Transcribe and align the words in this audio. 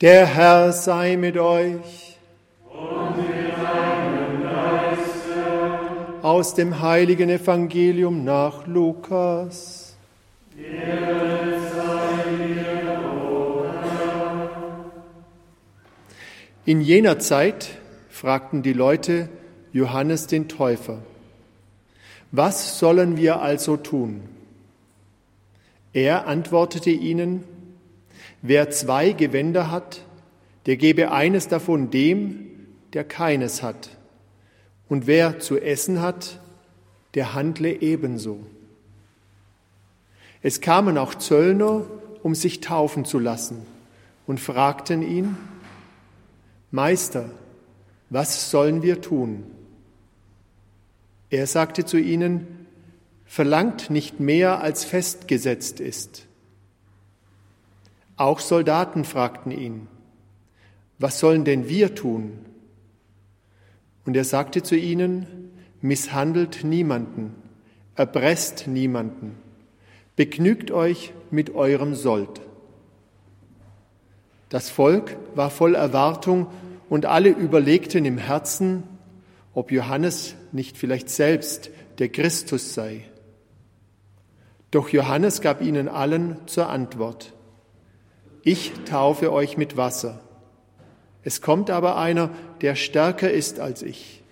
Der 0.00 0.24
Herr 0.24 0.72
sei 0.72 1.18
mit 1.18 1.36
euch. 1.36 2.16
Und 2.64 3.18
mit 3.18 3.52
deinem 3.52 4.42
Geiste. 4.42 6.22
Aus 6.22 6.54
dem 6.54 6.80
heiligen 6.80 7.28
Evangelium 7.28 8.24
nach 8.24 8.66
Lukas. 8.66 9.94
In 16.64 16.80
jener 16.80 17.18
Zeit 17.18 17.68
fragten 18.08 18.62
die 18.62 18.72
Leute 18.72 19.28
Johannes 19.74 20.26
den 20.26 20.48
Täufer, 20.48 21.02
was 22.32 22.78
sollen 22.78 23.18
wir 23.18 23.42
also 23.42 23.76
tun? 23.76 24.22
Er 25.92 26.26
antwortete 26.26 26.90
ihnen, 26.90 27.44
Wer 28.42 28.70
zwei 28.70 29.12
Gewänder 29.12 29.70
hat, 29.70 30.02
der 30.66 30.76
gebe 30.76 31.12
eines 31.12 31.48
davon 31.48 31.90
dem, 31.90 32.46
der 32.92 33.04
keines 33.04 33.62
hat. 33.62 33.90
Und 34.88 35.06
wer 35.06 35.38
zu 35.38 35.58
essen 35.58 36.00
hat, 36.00 36.40
der 37.14 37.34
handle 37.34 37.80
ebenso. 37.80 38.44
Es 40.42 40.60
kamen 40.60 40.96
auch 40.96 41.14
Zöllner, 41.14 41.84
um 42.22 42.34
sich 42.34 42.60
taufen 42.60 43.04
zu 43.04 43.18
lassen, 43.18 43.66
und 44.26 44.40
fragten 44.40 45.02
ihn, 45.02 45.36
Meister, 46.70 47.30
was 48.10 48.50
sollen 48.50 48.82
wir 48.82 49.00
tun? 49.00 49.44
Er 51.30 51.46
sagte 51.46 51.84
zu 51.84 51.98
ihnen, 51.98 52.60
Verlangt 53.30 53.90
nicht 53.90 54.18
mehr, 54.18 54.60
als 54.60 54.84
festgesetzt 54.84 55.78
ist. 55.78 56.26
Auch 58.20 58.40
Soldaten 58.40 59.04
fragten 59.04 59.50
ihn, 59.50 59.88
was 60.98 61.18
sollen 61.20 61.46
denn 61.46 61.70
wir 61.70 61.94
tun? 61.94 62.32
Und 64.04 64.14
er 64.14 64.24
sagte 64.24 64.62
zu 64.62 64.76
ihnen, 64.76 65.50
misshandelt 65.80 66.62
niemanden, 66.62 67.34
erpresst 67.94 68.66
niemanden, 68.66 69.36
begnügt 70.16 70.70
euch 70.70 71.14
mit 71.30 71.54
eurem 71.54 71.94
Sold. 71.94 72.42
Das 74.50 74.68
Volk 74.68 75.16
war 75.34 75.48
voll 75.48 75.74
Erwartung 75.74 76.48
und 76.90 77.06
alle 77.06 77.30
überlegten 77.30 78.04
im 78.04 78.18
Herzen, 78.18 78.82
ob 79.54 79.72
Johannes 79.72 80.34
nicht 80.52 80.76
vielleicht 80.76 81.08
selbst 81.08 81.70
der 81.98 82.10
Christus 82.10 82.74
sei. 82.74 83.00
Doch 84.70 84.90
Johannes 84.90 85.40
gab 85.40 85.62
ihnen 85.62 85.88
allen 85.88 86.36
zur 86.44 86.68
Antwort, 86.68 87.32
ich 88.42 88.72
taufe 88.86 89.32
euch 89.32 89.56
mit 89.56 89.76
Wasser. 89.76 90.20
Es 91.22 91.40
kommt 91.40 91.70
aber 91.70 91.96
einer, 91.96 92.30
der 92.62 92.74
stärker 92.74 93.30
ist 93.30 93.60
als 93.60 93.82
ich. 93.82 94.22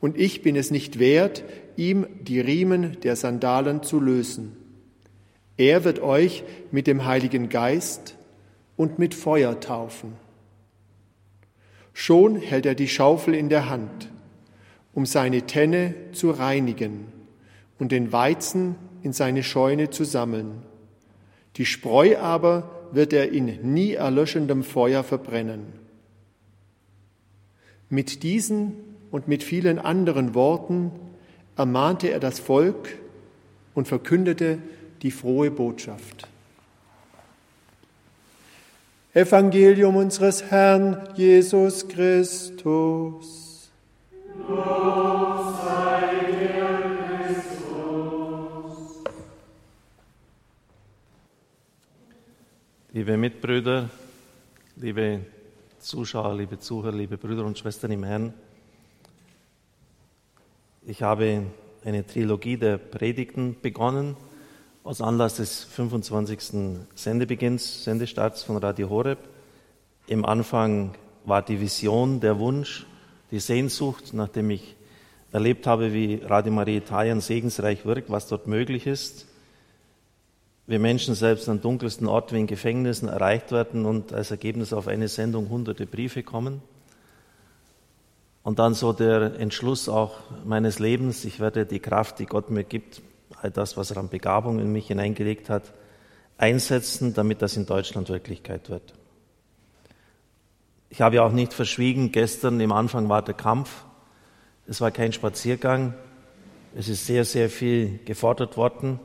Und 0.00 0.18
ich 0.18 0.42
bin 0.42 0.56
es 0.56 0.70
nicht 0.70 0.98
wert, 0.98 1.44
ihm 1.76 2.06
die 2.20 2.40
Riemen 2.40 3.00
der 3.02 3.14
Sandalen 3.14 3.82
zu 3.82 4.00
lösen. 4.00 4.56
Er 5.56 5.84
wird 5.84 6.00
euch 6.00 6.42
mit 6.72 6.86
dem 6.86 7.04
Heiligen 7.04 7.48
Geist 7.48 8.16
und 8.76 8.98
mit 8.98 9.14
Feuer 9.14 9.60
taufen. 9.60 10.14
Schon 11.92 12.36
hält 12.36 12.66
er 12.66 12.74
die 12.74 12.88
Schaufel 12.88 13.34
in 13.34 13.48
der 13.48 13.68
Hand, 13.68 14.10
um 14.92 15.06
seine 15.06 15.42
Tenne 15.42 15.94
zu 16.12 16.30
reinigen 16.30 17.06
und 17.78 17.92
den 17.92 18.12
Weizen 18.12 18.76
in 19.02 19.12
seine 19.12 19.42
Scheune 19.42 19.90
zu 19.90 20.04
sammeln. 20.04 20.62
Die 21.56 21.66
Spreu 21.66 22.18
aber 22.18 22.81
wird 22.92 23.12
er 23.12 23.32
in 23.32 23.72
nie 23.74 23.94
erlöschendem 23.94 24.62
Feuer 24.62 25.02
verbrennen. 25.02 25.72
Mit 27.88 28.22
diesen 28.22 28.74
und 29.10 29.28
mit 29.28 29.42
vielen 29.42 29.78
anderen 29.78 30.34
Worten 30.34 30.92
ermahnte 31.56 32.10
er 32.10 32.20
das 32.20 32.38
Volk 32.40 32.96
und 33.74 33.88
verkündete 33.88 34.58
die 35.02 35.10
frohe 35.10 35.50
Botschaft. 35.50 36.28
Evangelium 39.14 39.96
unseres 39.96 40.44
Herrn 40.44 40.96
Jesus 41.16 41.86
Christus. 41.86 43.70
Lob 44.48 45.21
Liebe 52.94 53.16
Mitbrüder, 53.16 53.88
liebe 54.76 55.20
Zuschauer, 55.78 56.36
liebe 56.36 56.58
Zuhörer, 56.58 56.94
liebe 56.94 57.16
Brüder 57.16 57.42
und 57.46 57.56
Schwestern 57.56 57.90
im 57.90 58.04
Herrn, 58.04 58.34
ich 60.86 61.00
habe 61.02 61.44
eine 61.86 62.06
Trilogie 62.06 62.58
der 62.58 62.76
Predigten 62.76 63.56
begonnen 63.62 64.14
aus 64.84 65.00
Anlass 65.00 65.36
des 65.36 65.64
25. 65.64 66.76
Sendebeginns, 66.94 67.82
Sendestarts 67.84 68.42
von 68.42 68.58
Radio 68.58 68.90
Horeb. 68.90 69.20
Im 70.06 70.26
Anfang 70.26 70.94
war 71.24 71.40
die 71.40 71.62
Vision, 71.62 72.20
der 72.20 72.38
Wunsch, 72.38 72.84
die 73.30 73.40
Sehnsucht, 73.40 74.12
nachdem 74.12 74.50
ich 74.50 74.76
erlebt 75.32 75.66
habe, 75.66 75.94
wie 75.94 76.16
Radio 76.16 76.52
Maria 76.52 76.76
Italien 76.76 77.22
segensreich 77.22 77.86
wirkt, 77.86 78.10
was 78.10 78.28
dort 78.28 78.46
möglich 78.46 78.86
ist 78.86 79.31
wir 80.66 80.78
Menschen 80.78 81.14
selbst 81.14 81.48
an 81.48 81.60
dunkelsten 81.60 82.06
Orten 82.06 82.34
wie 82.34 82.40
in 82.40 82.46
Gefängnissen 82.46 83.08
erreicht 83.08 83.50
werden 83.50 83.84
und 83.84 84.12
als 84.12 84.30
Ergebnis 84.30 84.72
auf 84.72 84.86
eine 84.86 85.08
Sendung 85.08 85.48
hunderte 85.48 85.86
Briefe 85.86 86.22
kommen. 86.22 86.62
Und 88.42 88.58
dann 88.58 88.74
so 88.74 88.92
der 88.92 89.38
Entschluss 89.38 89.88
auch 89.88 90.18
meines 90.44 90.78
Lebens, 90.78 91.24
ich 91.24 91.40
werde 91.40 91.66
die 91.66 91.80
Kraft, 91.80 92.18
die 92.18 92.26
Gott 92.26 92.50
mir 92.50 92.64
gibt, 92.64 93.02
all 93.40 93.50
das, 93.50 93.76
was 93.76 93.90
er 93.90 93.98
an 93.98 94.08
Begabung 94.08 94.58
in 94.58 94.72
mich 94.72 94.88
hineingelegt 94.88 95.48
hat, 95.48 95.72
einsetzen, 96.38 97.14
damit 97.14 97.42
das 97.42 97.56
in 97.56 97.66
Deutschland 97.66 98.08
Wirklichkeit 98.08 98.68
wird. 98.68 98.94
Ich 100.90 101.00
habe 101.00 101.16
ja 101.16 101.22
auch 101.22 101.32
nicht 101.32 101.54
verschwiegen, 101.54 102.12
gestern 102.12 102.60
im 102.60 102.72
Anfang 102.72 103.08
war 103.08 103.22
der 103.22 103.34
Kampf. 103.34 103.84
Es 104.66 104.80
war 104.80 104.90
kein 104.90 105.12
Spaziergang. 105.12 105.94
Es 106.74 106.88
ist 106.88 107.06
sehr, 107.06 107.24
sehr 107.24 107.48
viel 107.48 108.00
gefordert 108.04 108.56
worden. 108.56 109.00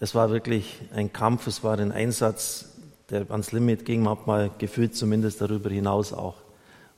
Es 0.00 0.14
war 0.14 0.30
wirklich 0.30 0.80
ein 0.94 1.12
Kampf, 1.12 1.48
es 1.48 1.64
war 1.64 1.76
ein 1.78 1.90
Einsatz, 1.90 2.66
der 3.10 3.28
ans 3.30 3.50
Limit 3.50 3.84
ging, 3.84 4.02
manchmal 4.02 4.50
gefühlt 4.58 4.94
zumindest 4.94 5.40
darüber 5.40 5.70
hinaus 5.70 6.12
auch. 6.12 6.36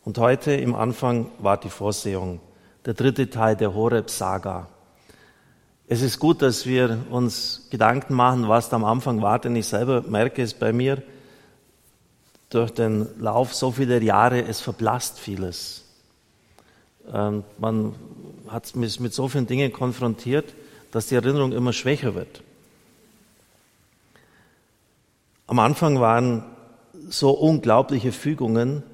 Und 0.04 0.18
heute 0.18 0.52
im 0.52 0.74
Anfang 0.74 1.30
war 1.38 1.56
die 1.56 1.70
Vorsehung, 1.70 2.40
der 2.84 2.92
dritte 2.92 3.30
Teil 3.30 3.56
der 3.56 3.74
Horeb-Saga. 3.74 4.68
Es 5.88 6.02
ist 6.02 6.18
gut, 6.18 6.42
dass 6.42 6.66
wir 6.66 6.98
uns 7.10 7.68
Gedanken 7.70 8.14
machen, 8.14 8.48
was 8.48 8.68
da 8.68 8.76
am 8.76 8.84
Anfang 8.84 9.22
war, 9.22 9.38
denn 9.38 9.56
ich 9.56 9.66
selber 9.66 10.02
merke 10.02 10.42
es 10.42 10.52
bei 10.52 10.72
mir, 10.72 11.02
durch 12.50 12.70
den 12.72 13.08
Lauf 13.18 13.54
so 13.54 13.70
vieler 13.70 14.02
Jahre, 14.02 14.42
es 14.42 14.60
verblasst 14.60 15.18
vieles. 15.18 15.84
Ähm, 17.12 17.44
man 17.58 17.94
hat 18.48 18.76
mich 18.76 19.00
mit 19.00 19.14
so 19.14 19.28
vielen 19.28 19.46
Dingen 19.46 19.72
konfrontiert, 19.72 20.52
dass 20.90 21.06
die 21.06 21.14
Erinnerung 21.14 21.52
immer 21.52 21.72
schwächer 21.72 22.14
wird. 22.14 22.42
Am 25.50 25.58
Anfang 25.58 25.98
waren 25.98 26.44
so 27.08 27.32
unglaubliche 27.32 28.12
Fügungen, 28.12 28.84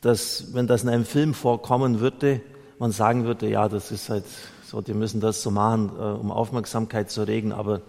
dass 0.00 0.52
wenn 0.52 0.66
das 0.66 0.82
in 0.82 0.88
einem 0.88 1.04
Film 1.04 1.34
vorkommen 1.34 2.00
würde, 2.00 2.40
man 2.80 2.90
sagen 2.90 3.26
würde, 3.26 3.48
ja, 3.48 3.68
das 3.68 3.92
ist 3.92 4.08
halt 4.10 4.24
so, 4.64 4.80
die 4.80 4.92
müssen 4.92 5.20
das 5.20 5.40
so 5.40 5.52
machen, 5.52 5.92
äh, 5.96 6.02
um 6.02 6.32
Aufmerksamkeit 6.32 7.12
zu 7.12 7.22
regen, 7.22 7.52
aber 7.52 7.82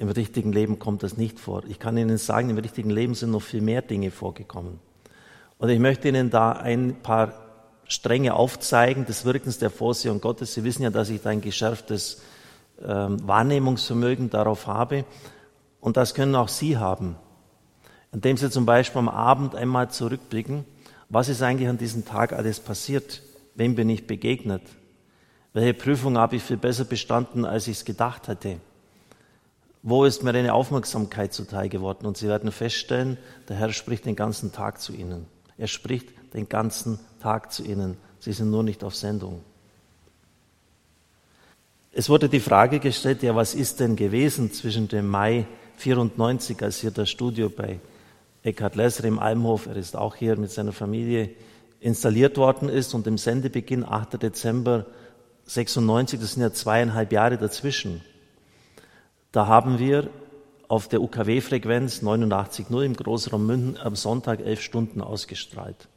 im 0.00 0.08
richtigen 0.08 0.52
Leben 0.52 0.80
kommt 0.80 1.04
das 1.04 1.16
nicht 1.16 1.38
vor. 1.38 1.62
Ich 1.68 1.78
kann 1.78 1.96
Ihnen 1.96 2.18
sagen, 2.18 2.50
im 2.50 2.58
richtigen 2.58 2.90
Leben 2.90 3.14
sind 3.14 3.30
noch 3.30 3.42
viel 3.42 3.60
mehr 3.60 3.82
Dinge 3.82 4.10
vorgekommen. 4.10 4.80
Und 5.58 5.68
ich 5.68 5.78
möchte 5.78 6.08
Ihnen 6.08 6.30
da 6.30 6.50
ein 6.50 6.96
paar 7.00 7.34
Stränge 7.84 8.34
aufzeigen 8.34 9.06
des 9.06 9.24
Wirkens 9.24 9.58
der 9.58 9.70
Vorsehung 9.70 10.20
Gottes. 10.20 10.54
Sie 10.54 10.64
wissen 10.64 10.82
ja, 10.82 10.90
dass 10.90 11.10
ich 11.10 11.22
da 11.22 11.30
ein 11.30 11.42
geschärftes 11.42 12.22
ähm, 12.84 13.18
Wahrnehmungsvermögen 13.24 14.30
darauf 14.30 14.66
habe. 14.66 15.04
Und 15.80 15.96
das 15.96 16.14
können 16.14 16.34
auch 16.34 16.48
Sie 16.48 16.76
haben, 16.76 17.16
indem 18.12 18.36
Sie 18.36 18.50
zum 18.50 18.66
Beispiel 18.66 18.98
am 18.98 19.08
Abend 19.08 19.54
einmal 19.54 19.90
zurückblicken, 19.90 20.64
was 21.08 21.28
ist 21.28 21.42
eigentlich 21.42 21.68
an 21.68 21.78
diesem 21.78 22.04
Tag 22.04 22.32
alles 22.32 22.60
passiert? 22.60 23.22
Wem 23.54 23.74
bin 23.74 23.88
ich 23.88 24.06
begegnet? 24.06 24.62
Welche 25.52 25.74
Prüfung 25.74 26.16
habe 26.16 26.36
ich 26.36 26.42
viel 26.42 26.56
besser 26.56 26.84
bestanden, 26.84 27.44
als 27.44 27.66
ich 27.66 27.78
es 27.78 27.84
gedacht 27.84 28.28
hatte? 28.28 28.60
Wo 29.82 30.04
ist 30.04 30.22
mir 30.22 30.34
eine 30.34 30.54
Aufmerksamkeit 30.54 31.32
zuteil 31.32 31.68
geworden? 31.68 32.06
Und 32.06 32.16
Sie 32.16 32.28
werden 32.28 32.52
feststellen, 32.52 33.16
der 33.48 33.56
Herr 33.56 33.72
spricht 33.72 34.04
den 34.04 34.14
ganzen 34.14 34.52
Tag 34.52 34.80
zu 34.80 34.92
Ihnen. 34.92 35.26
Er 35.56 35.66
spricht 35.66 36.08
den 36.34 36.48
ganzen 36.48 37.00
Tag 37.20 37.52
zu 37.52 37.64
Ihnen. 37.64 37.96
Sie 38.20 38.32
sind 38.32 38.50
nur 38.50 38.62
nicht 38.62 38.84
auf 38.84 38.94
Sendung. 38.94 39.42
Es 41.92 42.08
wurde 42.08 42.28
die 42.28 42.40
Frage 42.40 42.78
gestellt, 42.78 43.22
ja, 43.22 43.34
was 43.34 43.54
ist 43.54 43.80
denn 43.80 43.96
gewesen 43.96 44.52
zwischen 44.52 44.86
dem 44.86 45.08
Mai 45.08 45.46
94, 45.78 46.62
als 46.62 46.78
hier 46.78 46.92
das 46.92 47.10
Studio 47.10 47.48
bei 47.48 47.80
Eckhard 48.42 48.76
Lesser 48.76 49.04
im 49.04 49.18
Almhof, 49.18 49.66
er 49.66 49.76
ist 49.76 49.96
auch 49.96 50.14
hier 50.14 50.36
mit 50.36 50.50
seiner 50.50 50.72
Familie 50.72 51.30
installiert 51.80 52.36
worden 52.36 52.68
ist 52.68 52.94
und 52.94 53.06
im 53.06 53.18
Sendebeginn 53.18 53.84
8. 53.84 54.22
Dezember 54.22 54.86
96, 55.44 56.20
das 56.20 56.32
sind 56.34 56.42
ja 56.42 56.52
zweieinhalb 56.52 57.12
Jahre 57.12 57.38
dazwischen, 57.38 58.02
da 59.32 59.46
haben 59.46 59.78
wir 59.78 60.10
auf 60.68 60.88
der 60.88 61.02
UKW-Frequenz 61.02 62.02
89.0 62.02 62.84
im 62.84 62.94
Großraum 62.94 63.46
München 63.46 63.76
am 63.76 63.96
Sonntag 63.96 64.40
elf 64.40 64.60
Stunden 64.60 65.00
ausgestrahlt. 65.00 65.88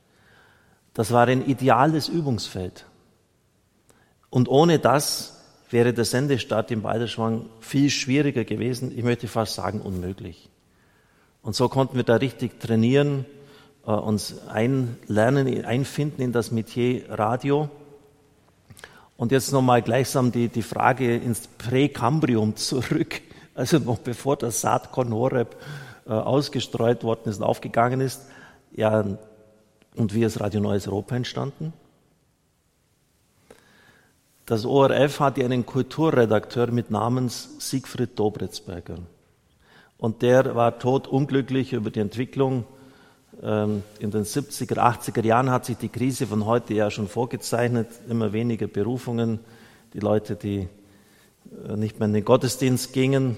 Das 0.93 1.11
war 1.11 1.27
ein 1.27 1.45
ideales 1.45 2.09
Übungsfeld. 2.09 2.85
Und 4.29 4.49
ohne 4.49 4.79
das 4.79 5.43
wäre 5.69 5.93
der 5.93 6.05
Sendestart 6.05 6.71
im 6.71 6.81
Balderschwang 6.81 7.49
viel 7.59 7.89
schwieriger 7.89 8.45
gewesen, 8.45 8.91
ich 8.95 9.03
möchte 9.03 9.27
fast 9.27 9.55
sagen 9.55 9.79
unmöglich. 9.79 10.49
Und 11.43 11.55
so 11.55 11.67
konnten 11.67 11.97
wir 11.97 12.03
da 12.03 12.15
richtig 12.15 12.59
trainieren, 12.59 13.25
äh, 13.85 13.91
uns 13.91 14.47
einlernen, 14.47 15.65
einfinden 15.65 16.21
in 16.21 16.31
das 16.31 16.51
Metier 16.51 17.03
Radio. 17.09 17.69
Und 19.17 19.31
jetzt 19.31 19.51
nochmal 19.51 19.81
gleichsam 19.81 20.31
die, 20.31 20.47
die 20.47 20.61
Frage 20.61 21.15
ins 21.15 21.47
Präkambrium 21.47 22.55
zurück, 22.55 23.21
also 23.55 23.77
noch 23.77 23.99
bevor 23.99 24.37
das 24.37 24.61
Saatkorn 24.61 25.13
Horeb 25.13 25.55
äh, 26.07 26.11
ausgestreut 26.11 27.03
worden 27.03 27.29
ist 27.29 27.37
und 27.37 27.43
aufgegangen 27.43 27.99
ist. 27.99 28.21
Ja, 28.71 29.05
und 29.95 30.13
wie 30.13 30.23
ist 30.23 30.39
Radio 30.39 30.61
Neues 30.61 30.87
Europa 30.87 31.15
entstanden? 31.17 31.73
Das 34.45 34.65
ORF 34.65 35.19
hatte 35.19 35.43
einen 35.43 35.65
Kulturredakteur 35.65 36.71
mit 36.71 36.89
Namens 36.89 37.49
Siegfried 37.59 38.17
Dobritzberger. 38.17 38.97
Und 40.03 40.21
der 40.21 40.53
war 40.53 40.79
totunglücklich 40.79 41.71
über 41.71 41.89
die 41.89 42.01
Entwicklung. 42.01 42.65
Ähm, 43.41 43.83
in 43.99 44.11
den 44.11 44.25
70er, 44.25 44.75
80er 44.75 45.25
Jahren 45.25 45.49
hat 45.49 45.63
sich 45.63 45.77
die 45.77 45.87
Krise 45.87 46.27
von 46.27 46.45
heute 46.45 46.73
ja 46.73 46.91
schon 46.91 47.07
vorgezeichnet. 47.07 47.87
Immer 48.09 48.33
weniger 48.33 48.67
Berufungen. 48.67 49.39
Die 49.93 50.01
Leute, 50.01 50.35
die 50.35 50.67
äh, 51.69 51.77
nicht 51.77 51.99
mehr 51.99 52.09
in 52.09 52.13
den 52.15 52.25
Gottesdienst 52.25 52.91
gingen. 52.91 53.37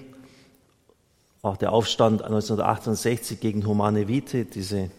Auch 1.44 1.58
der 1.58 1.72
Aufstand 1.72 2.24
1968 2.24 3.40
gegen 3.40 3.68
Humane 3.68 4.08
Vitae, 4.08 4.46
diese 4.46 4.90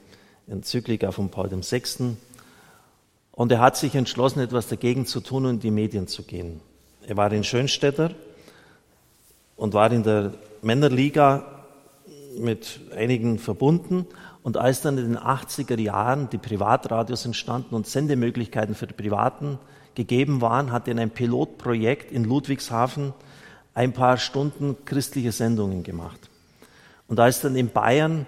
Enzyklika 0.47 1.11
von 1.11 1.31
Paul 1.31 1.51
VI. 1.51 2.17
Und 3.33 3.51
er 3.51 3.59
hat 3.59 3.77
sich 3.77 3.97
entschlossen, 3.97 4.39
etwas 4.39 4.69
dagegen 4.69 5.05
zu 5.05 5.19
tun 5.19 5.47
und 5.47 5.55
in 5.55 5.61
die 5.61 5.73
Medien 5.73 6.07
zu 6.07 6.23
gehen. 6.23 6.61
Er 7.09 7.17
war 7.17 7.33
in 7.33 7.43
Schönstädter 7.43 8.13
und 9.57 9.75
war 9.75 9.91
in 9.91 10.05
der 10.05 10.33
Männerliga 10.63 11.56
mit 12.38 12.81
einigen 12.94 13.38
verbunden. 13.38 14.06
Und 14.43 14.56
als 14.56 14.81
dann 14.81 14.99
in 14.99 15.15
den 15.15 15.19
80er 15.19 15.81
Jahren 15.81 16.31
die 16.31 16.38
Privatradios 16.38 17.25
entstanden 17.25 17.75
und 17.75 17.87
Sendemöglichkeiten 17.87 18.75
für 18.75 18.87
die 18.87 18.94
Privaten 18.94 19.59
gegeben 19.94 20.41
waren, 20.41 20.73
hat 20.73 20.88
er 20.88 20.93
in 20.93 20.99
einem 20.99 21.11
Pilotprojekt 21.11 22.12
in 22.12 22.25
Ludwigshafen 22.25 23.12
ein 23.75 23.93
paar 23.93 24.19
Stunden 24.19 24.77
christliche 24.85 25.33
Sendungen 25.33 25.83
gemacht. 25.83 26.31
Und 27.09 27.21
als 27.21 27.41
dann 27.41 27.56
in 27.56 27.71
Bayern 27.71 28.27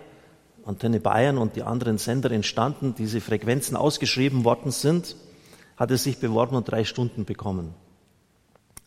Antenne 0.69 1.01
Bayern 1.01 1.39
und 1.39 1.57
die 1.57 1.63
anderen 1.63 1.97
Sender 1.97 2.31
entstanden, 2.31 2.95
diese 2.95 3.23
Frequenzen 3.23 3.75
ausgeschrieben 3.75 4.45
worden 4.45 4.71
sind, 4.71 5.17
hat 5.79 5.91
er 5.91 5.97
sich 5.97 6.19
beworben 6.19 6.57
und 6.57 6.71
drei 6.71 6.85
Stunden 6.85 7.25
bekommen. 7.25 7.73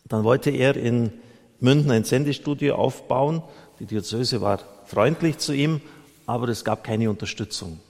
Dann 0.04 0.22
wollte 0.22 0.50
er 0.50 0.76
in 0.76 1.12
München 1.58 1.90
ein 1.90 2.04
Sendestudio 2.04 2.76
aufbauen. 2.76 3.42
Die 3.80 3.86
Diözese 3.86 4.40
war 4.40 4.60
freundlich 4.92 5.38
zu 5.38 5.54
ihm, 5.54 5.80
aber 6.26 6.48
es 6.48 6.64
gab 6.64 6.84
keine 6.84 7.08
Unterstützung. 7.08 7.80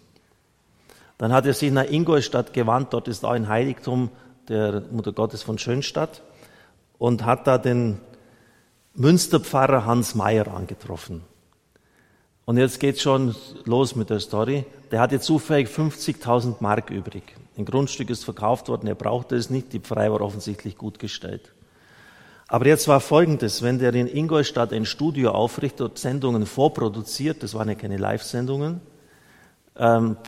Dann 1.19 1.32
hat 1.32 1.46
er 1.46 1.54
sich 1.54 1.72
nach 1.72 1.90
Ingolstadt 1.90 2.52
gewandt, 2.52 2.93
dort 2.93 3.08
ist 3.08 3.25
auch 3.25 3.32
ein 3.32 3.49
Heiligtum 3.49 4.10
der 4.49 4.82
Mutter 4.93 5.12
Gottes 5.12 5.43
von 5.43 5.58
Schönstadt 5.58 6.22
und 6.99 7.25
hat 7.25 7.49
da 7.49 7.58
den 7.58 7.99
Münsterpfarrer 8.94 9.84
Hans 9.84 10.14
Mayer 10.14 10.46
angetroffen. 10.54 11.22
Und 12.44 12.56
jetzt 12.58 12.78
geht 12.78 13.00
schon 13.00 13.34
los 13.64 13.96
mit 13.96 14.10
der 14.10 14.20
Story. 14.20 14.64
Der 14.93 15.00
hatte 15.00 15.19
zufällig 15.19 15.69
50.000 15.69 16.56
Mark 16.60 16.90
übrig. 16.90 17.25
Ein 17.56 17.64
Grundstück 17.64 18.10
ist 18.10 18.25
verkauft 18.25 18.69
worden, 18.69 18.87
er 18.87 18.94
brauchte 18.94 19.34
es 19.34 19.50
nicht, 19.50 19.72
die 19.72 19.81
Pfarrei 19.81 20.10
war 20.10 20.20
offensichtlich 20.20 20.78
gut 20.78 21.00
gestellt. 21.00 21.52
Aber 22.52 22.66
jetzt 22.66 22.87
war 22.87 23.00
Folgendes, 23.00 23.62
wenn 23.62 23.78
der 23.78 23.94
in 23.94 24.06
Ingolstadt 24.06 24.75
ein 24.75 24.84
Studio 24.84 25.31
aufrichtet 25.31 25.81
und 25.81 25.99
Sendungen 25.99 26.44
vorproduziert, 26.44 27.43
das 27.43 27.54
waren 27.54 27.70
ja 27.70 27.75
keine 27.75 27.96
Live-Sendungen, 27.96 28.82
ähm, 29.75 30.19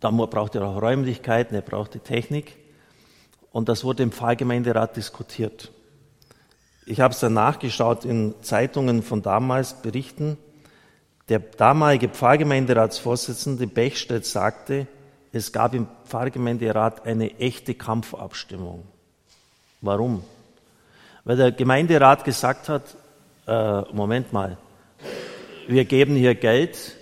da 0.00 0.10
braucht 0.10 0.56
er 0.56 0.66
auch 0.66 0.82
Räumlichkeiten, 0.82 1.54
er 1.54 1.62
brauchte 1.62 2.00
Technik. 2.00 2.56
Und 3.52 3.68
das 3.68 3.84
wurde 3.84 4.02
im 4.02 4.10
Pfarrgemeinderat 4.10 4.96
diskutiert. 4.96 5.70
Ich 6.86 6.98
habe 6.98 7.14
es 7.14 7.20
dann 7.20 7.34
nachgeschaut 7.34 8.04
in 8.04 8.34
Zeitungen 8.42 9.04
von 9.04 9.22
damals, 9.22 9.80
Berichten. 9.80 10.36
Der 11.28 11.38
damalige 11.38 12.08
Pfarrgemeinderatsvorsitzende 12.08 13.68
Bechstedt 13.68 14.26
sagte, 14.26 14.88
es 15.32 15.52
gab 15.52 15.72
im 15.72 15.86
Pfarrgemeinderat 16.08 17.06
eine 17.06 17.38
echte 17.38 17.74
Kampfabstimmung. 17.74 18.82
Warum? 19.80 20.24
Weil 21.24 21.36
der 21.36 21.52
Gemeinderat 21.52 22.24
gesagt 22.24 22.68
hat, 22.68 22.96
äh, 23.46 23.82
Moment 23.92 24.32
mal, 24.32 24.58
wir 25.66 25.84
geben 25.84 26.16
hier 26.16 26.34
Geld 26.34 26.96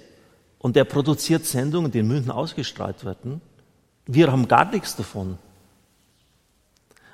und 0.59 0.77
der 0.77 0.85
produziert 0.85 1.45
Sendungen, 1.45 1.91
die 1.91 2.01
in 2.01 2.09
München 2.09 2.31
ausgestrahlt 2.31 3.05
werden. 3.05 3.41
Wir 4.07 4.31
haben 4.31 4.49
gar 4.49 4.71
nichts 4.71 4.97
davon. 4.97 5.39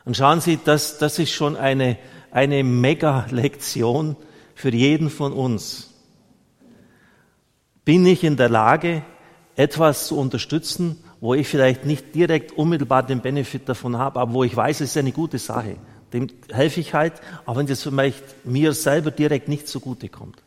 Und 0.04 0.16
schauen 0.16 0.40
Sie, 0.40 0.58
das, 0.62 0.98
das 0.98 1.18
ist 1.18 1.32
schon 1.32 1.56
eine, 1.56 1.98
eine 2.30 2.64
Mega-Lektion 2.64 4.16
für 4.54 4.70
jeden 4.70 5.10
von 5.10 5.32
uns 5.32 5.88
bin 7.88 8.04
ich 8.04 8.22
in 8.22 8.36
der 8.36 8.50
Lage, 8.50 9.02
etwas 9.56 10.08
zu 10.08 10.18
unterstützen, 10.18 11.02
wo 11.22 11.32
ich 11.32 11.48
vielleicht 11.48 11.86
nicht 11.86 12.14
direkt 12.14 12.52
unmittelbar 12.52 13.02
den 13.02 13.22
Benefit 13.22 13.66
davon 13.66 13.96
habe, 13.96 14.20
aber 14.20 14.34
wo 14.34 14.44
ich 14.44 14.54
weiß, 14.54 14.82
es 14.82 14.90
ist 14.90 14.98
eine 14.98 15.10
gute 15.10 15.38
Sache. 15.38 15.76
Dem 16.12 16.28
helfe 16.50 16.80
ich 16.80 16.94
halt, 16.94 17.14
auch 17.44 17.56
wenn 17.56 17.68
es 17.68 17.82
vielleicht 17.82 18.46
mir 18.46 18.72
selber 18.72 19.10
direkt 19.10 19.48
nicht 19.48 19.68
zugute 19.68 20.08
kommt. 20.08 20.42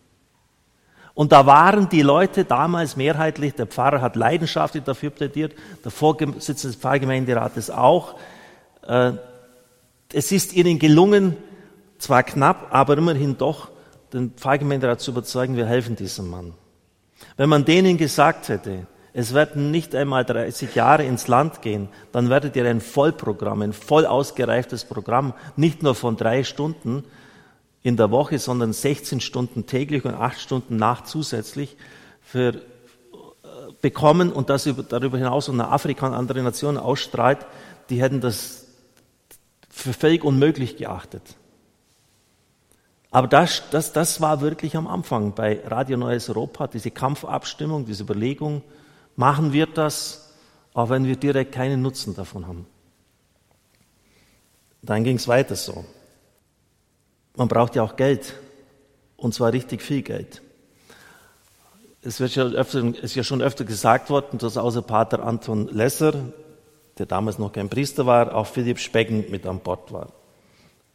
Und 1.14 1.32
da 1.32 1.46
waren 1.46 1.90
die 1.90 2.02
Leute 2.02 2.46
damals 2.46 2.96
mehrheitlich, 2.96 3.54
der 3.54 3.68
Pfarrer 3.68 4.02
hat 4.02 4.16
leidenschaftlich 4.16 4.84
dafür 4.84 5.10
plädiert, 5.10 5.54
der 5.84 5.92
Vorsitzende 5.92 6.74
des 6.74 6.76
Pfarrgemeinderates 6.76 7.70
auch. 7.70 8.16
Äh, 8.88 9.14
es 10.14 10.32
ist 10.32 10.54
ihnen 10.54 10.80
gelungen, 10.80 11.38
zwar 12.00 12.24
knapp, 12.24 12.68
aber 12.72 12.98
immerhin 12.98 13.38
doch, 13.38 13.70
den 14.14 14.32
Pfarrgemeinderat 14.32 15.00
zu 15.00 15.12
überzeugen, 15.12 15.56
wir 15.56 15.66
helfen 15.66 15.96
diesem 15.96 16.30
Mann. 16.30 16.54
Wenn 17.38 17.50
man 17.50 17.66
denen 17.66 17.98
gesagt 17.98 18.50
hätte, 18.50 18.88
es 19.14 19.34
werden 19.34 19.72
nicht 19.72 19.94
einmal 19.94 20.24
30 20.24 20.74
Jahre 20.76 21.04
ins 21.04 21.28
Land 21.28 21.62
gehen, 21.62 21.90
dann 22.12 22.30
werdet 22.30 22.56
ihr 22.56 22.66
ein 22.66 22.80
Vollprogramm, 22.80 23.62
ein 23.62 23.74
voll 23.74 24.06
ausgereiftes 24.06 24.86
Programm, 24.86 25.34
nicht 25.58 25.84
nur 25.84 25.96
von 25.96 26.16
drei 26.16 26.44
Stunden 26.44 27.04
in 27.84 27.98
der 27.98 28.12
Woche, 28.12 28.40
sondern 28.40 28.72
16 28.74 29.20
Stunden 29.20 29.66
täglich 29.66 30.06
und 30.06 30.14
acht 30.14 30.40
Stunden 30.40 30.78
nach 30.78 31.04
zusätzlich 31.04 31.76
für, 32.22 32.54
äh, 32.54 32.58
bekommen 33.82 34.32
und 34.32 34.50
das 34.50 34.70
darüber 34.88 35.18
hinaus 35.18 35.50
und 35.50 35.58
nach 35.58 35.72
Afrika 35.72 36.08
und 36.08 36.14
andere 36.14 36.42
Nationen 36.42 36.78
ausstrahlt, 36.78 37.40
die 37.90 38.02
hätten 38.02 38.22
das 38.22 38.66
für 39.70 39.94
völlig 39.94 40.24
unmöglich 40.24 40.78
geachtet. 40.78 41.36
Aber 43.10 43.28
das, 43.28 43.64
das, 43.72 43.92
das 43.92 44.22
war 44.22 44.40
wirklich 44.40 44.78
am 44.78 44.88
Anfang 44.88 45.34
bei 45.34 45.60
Radio 45.66 45.98
Neues 45.98 46.30
Europa, 46.30 46.68
diese 46.68 46.92
Kampfabstimmung, 46.92 47.86
diese 47.86 48.04
Überlegung, 48.04 48.64
machen 49.16 49.54
wir 49.54 49.68
das, 49.68 50.34
auch 50.74 50.90
wenn 50.90 51.06
wir 51.06 51.16
direkt 51.16 51.52
keinen 51.52 51.82
Nutzen 51.82 52.16
davon 52.16 52.48
haben. 52.48 52.66
Dann 54.82 55.04
ging 55.04 55.18
es 55.18 55.28
weiter 55.28 55.56
so. 55.56 55.86
Man 57.36 57.48
braucht 57.48 57.76
ja 57.76 57.84
auch 57.84 57.96
Geld, 57.96 58.34
und 59.18 59.34
zwar 59.34 59.54
richtig 59.54 59.82
viel 59.82 60.02
Geld. 60.02 60.42
Es 62.04 62.20
wird 62.20 62.36
ja 62.36 62.46
öfter, 62.46 62.84
ist 63.02 63.16
ja 63.16 63.24
schon 63.24 63.42
öfter 63.42 63.64
gesagt 63.64 64.10
worden, 64.10 64.40
dass 64.40 64.58
außer 64.58 64.82
Pater 64.82 65.24
Anton 65.24 65.68
Lesser, 65.68 66.14
der 66.98 67.06
damals 67.06 67.38
noch 67.38 67.54
kein 67.54 67.70
Priester 67.70 68.06
war, 68.08 68.34
auch 68.36 68.48
Philipp 68.48 68.80
Specken 68.80 69.30
mit 69.30 69.46
an 69.46 69.60
Bord 69.60 69.92
war. 69.92 70.12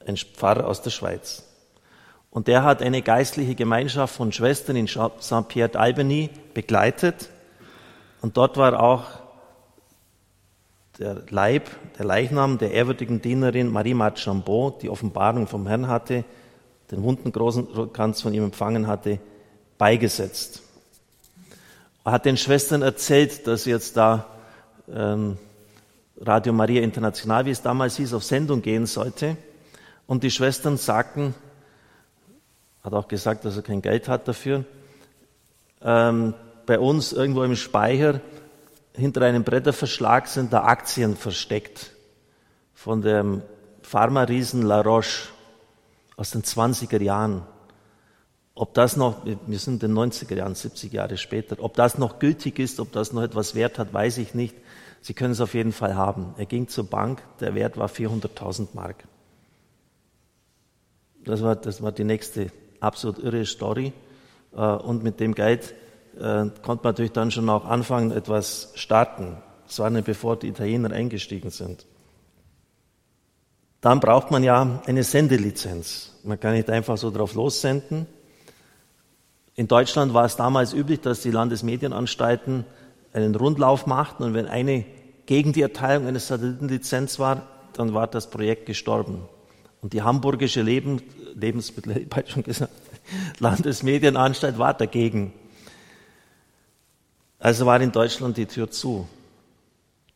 Ein 0.05 0.17
Pfarrer 0.17 0.67
aus 0.67 0.83
der 0.83 0.91
Schweiz. 0.91 1.45
Und 2.31 2.49
der 2.49 2.65
hat 2.65 2.83
eine 2.83 3.03
geistliche 3.03 3.55
Gemeinschaft 3.55 4.15
von 4.15 4.33
Schwestern 4.33 4.77
in 4.77 4.89
St. 4.89 5.49
Pierre 5.49 5.71
d'Albany 5.71 6.29
begleitet. 6.55 7.31
Und 8.27 8.37
dort 8.37 8.57
war 8.57 8.83
auch 8.83 9.05
der 10.99 11.23
Leib, 11.31 11.71
der 11.97 12.07
Leichnam 12.07 12.59
der 12.59 12.73
ehrwürdigen 12.73 13.23
Dienerin 13.23 13.71
Marie 13.71 13.95
Marchambon, 13.95 14.75
die 14.83 14.91
Offenbarung 14.91 15.47
vom 15.47 15.69
Herrn 15.69 15.87
hatte, 15.87 16.25
den 16.91 17.05
Hundengroßenkranz 17.05 18.23
von 18.23 18.35
ihm 18.35 18.43
empfangen 18.43 18.89
hatte, 18.89 19.21
beigesetzt. 19.79 20.65
hat 22.05 22.25
den 22.25 22.37
Schwestern 22.37 22.83
erzählt, 22.83 23.47
dass 23.47 23.65
jetzt 23.65 23.97
da 23.97 24.27
ähm, 24.93 25.39
Radio 26.19 26.53
Maria 26.53 26.83
International, 26.83 27.47
wie 27.47 27.51
es 27.51 27.63
damals 27.63 27.97
hieß, 27.97 28.13
auf 28.13 28.25
Sendung 28.25 28.61
gehen 28.61 28.87
sollte. 28.87 29.37
Und 30.09 30.25
die 30.25 30.33
Schwestern 30.33 30.79
sagten, 30.79 31.33
hat 32.83 32.93
auch 32.93 33.07
gesagt, 33.07 33.45
dass 33.45 33.55
er 33.55 33.63
kein 33.63 33.83
Geld 33.83 34.09
hat 34.09 34.27
dafür, 34.27 34.65
ähm, 35.81 36.35
bei 36.67 36.79
uns 36.79 37.13
irgendwo 37.13 37.45
im 37.45 37.57
Speicher 37.57 38.21
hinter 38.93 39.23
einem 39.23 39.45
Bretterverschlag 39.45 40.27
sind 40.27 40.53
da 40.53 40.65
Aktien 40.65 41.17
versteckt 41.17 41.93
von 42.75 43.03
dem 43.03 43.43
Pharma-Riesen 43.83 44.63
La 44.63 44.81
Roche 44.81 45.29
aus 46.17 46.31
den 46.31 46.43
20er 46.43 47.01
Jahren. 47.03 47.43
Ob 48.55 48.75
das 48.75 48.97
noch, 48.97 49.25
wir 49.25 49.59
sind 49.59 49.83
in 49.83 49.95
den 49.95 50.13
90er 50.13 50.35
Jahren, 50.35 50.55
70 50.55 50.93
Jahre 50.93 51.19
später, 51.19 51.57
ob 51.61 51.75
das 51.75 51.99
noch 51.99 52.19
gültig 52.19 52.59
ist, 52.59 52.81
ob 52.81 52.91
das 52.93 53.13
noch 53.13 53.23
etwas 53.23 53.55
Wert 53.55 53.79
hat, 53.79 53.93
weiß 53.93 54.19
ich 54.19 54.35
nicht. 54.35 54.57
Sie 55.03 55.15
können 55.15 55.33
es 55.33 55.41
auf 55.41 55.55
jeden 55.55 55.73
Fall 55.73 55.95
haben. 55.95 56.35
Er 56.39 56.47
ging 56.47 56.69
zur 56.69 56.85
Bank, 56.85 57.23
der 57.41 57.55
Wert 57.55 57.77
war 57.77 57.89
400.000 57.89 58.69
Mark. 58.73 59.05
Das 61.23 61.43
war, 61.43 61.55
das 61.55 61.83
war 61.83 61.93
die 61.93 62.05
nächste 62.05 62.51
absolut 62.81 63.19
irre 63.19 63.45
Story. 63.45 63.93
Äh, 64.53 64.61
und 64.61 65.05
mit 65.05 65.21
dem 65.21 65.35
Geld 65.35 65.75
äh, 66.19 66.51
konnte 66.63 66.85
man 66.85 66.93
natürlich 66.93 67.13
dann 67.13 67.31
schon 67.31 67.49
auch 67.49 67.65
anfangen, 67.65 68.11
etwas 68.11 68.73
starten. 68.75 69.37
Das 69.67 69.79
war 69.79 69.91
nicht 69.91 70.05
bevor 70.05 70.37
die 70.37 70.49
Italiener 70.49 70.91
eingestiegen 70.93 71.51
sind. 71.51 71.87
Dann 73.81 74.01
braucht 74.01 74.31
man 74.31 74.43
ja 74.43 74.81
eine 74.87 75.05
Sendelizenz. 75.05 76.13
Man 76.25 76.41
kann 76.41 76.55
nicht 76.55 76.71
einfach 76.71 76.97
so 76.97 77.11
drauf 77.11 77.35
lossenden. 77.35 78.07
In 79.55 79.69
Deutschland 79.69 80.13
war 80.13 80.25
es 80.25 80.37
damals 80.37 80.73
üblich, 80.73 81.01
dass 81.01 81.23
die 81.23 81.31
Landesmedienanstalten 81.31 82.65
einen 83.13 83.35
Rundlauf 83.35 83.87
machten 83.87 84.25
und 84.25 84.35
wenn 84.35 84.47
eine 84.47 84.85
gegen 85.25 85.53
die 85.53 85.63
Erteilung 85.63 86.07
einer 86.07 86.21
Satellitenlizenz 86.21 87.19
war, 87.19 87.47
dann 87.73 87.95
war 87.95 88.07
das 88.07 88.31
Projekt 88.31 88.67
gestorben. 88.67 89.23
Und 89.83 89.93
die 89.93 90.03
hamburgische 90.03 90.63
Leben, 90.63 91.03
Lebensmittel, 91.35 92.07
ich 92.25 92.31
schon 92.31 92.43
gesagt, 92.43 92.73
Landesmedienanstalt 93.39 94.59
war 94.59 94.75
dagegen. 94.75 95.33
Also 97.47 97.65
war 97.65 97.81
in 97.81 97.93
Deutschland 97.93 98.37
die 98.37 98.47
Tür 98.47 98.73
zu. 98.73 99.07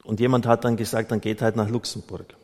Und 0.03 0.19
jemand 0.19 0.47
hat 0.47 0.65
dann 0.65 0.77
gesagt, 0.77 1.13
dann 1.13 1.21
geht 1.21 1.43
halt 1.43 1.55
nach 1.55 1.69
Luxemburg. 1.69 2.35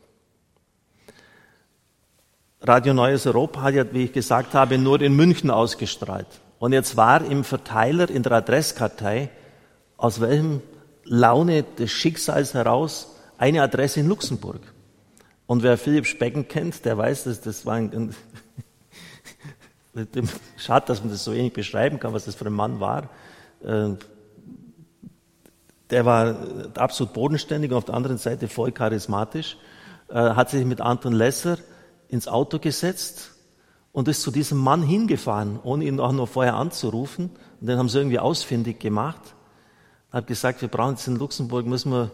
Radio 2.61 2.93
Neues 2.93 3.27
Europa 3.27 3.63
hat 3.63 3.73
ja, 3.73 3.83
wie 3.91 4.05
ich 4.05 4.13
gesagt 4.13 4.53
habe, 4.53 4.77
nur 4.77 5.01
in 5.01 5.13
München 5.13 5.51
ausgestrahlt. 5.51 6.27
Und 6.57 6.71
jetzt 6.71 6.95
war 6.95 7.21
im 7.25 7.43
Verteiler 7.43 8.09
in 8.09 8.23
der 8.23 8.31
Adresskartei, 8.31 9.29
aus 9.97 10.21
welchem 10.21 10.61
Laune 11.03 11.63
des 11.63 11.91
Schicksals 11.91 12.53
heraus, 12.53 13.13
eine 13.37 13.63
Adresse 13.63 13.99
in 13.99 14.07
Luxemburg. 14.07 14.61
Und 15.47 15.63
wer 15.63 15.77
Philipp 15.77 16.05
Specken 16.05 16.47
kennt, 16.47 16.85
der 16.85 16.97
weiß, 16.97 17.25
dass 17.25 17.41
das 17.41 17.65
war 17.65 17.75
ein, 17.75 18.15
schade, 20.55 20.85
dass 20.85 21.01
man 21.01 21.09
das 21.09 21.25
so 21.25 21.33
wenig 21.33 21.51
beschreiben 21.51 21.99
kann, 21.99 22.13
was 22.13 22.23
das 22.23 22.35
für 22.35 22.45
ein 22.45 22.53
Mann 22.53 22.79
war. 22.79 23.09
Äh, 25.87 25.89
der 25.89 26.05
war 26.05 26.35
absolut 26.75 27.13
bodenständig 27.13 27.71
und 27.71 27.77
auf 27.77 27.85
der 27.85 27.95
anderen 27.95 28.17
Seite 28.17 28.47
voll 28.47 28.71
charismatisch, 28.71 29.57
äh, 30.09 30.13
hat 30.13 30.49
sich 30.49 30.65
mit 30.65 30.81
Anton 30.81 31.13
Lesser 31.13 31.57
ins 32.09 32.27
Auto 32.27 32.59
gesetzt 32.59 33.31
und 33.91 34.07
ist 34.07 34.21
zu 34.21 34.31
diesem 34.31 34.57
Mann 34.57 34.83
hingefahren, 34.83 35.59
ohne 35.63 35.85
ihn 35.85 35.99
auch 35.99 36.11
nur 36.11 36.27
vorher 36.27 36.55
anzurufen. 36.55 37.31
Und 37.59 37.67
den 37.67 37.77
haben 37.77 37.89
sie 37.89 37.97
irgendwie 37.97 38.19
ausfindig 38.19 38.79
gemacht. 38.79 39.21
Hat 40.11 40.27
gesagt, 40.27 40.61
wir 40.61 40.69
brauchen 40.69 40.91
jetzt 40.91 41.07
in 41.07 41.15
Luxemburg, 41.15 41.65
müssen 41.65 41.91
wir 41.91 42.11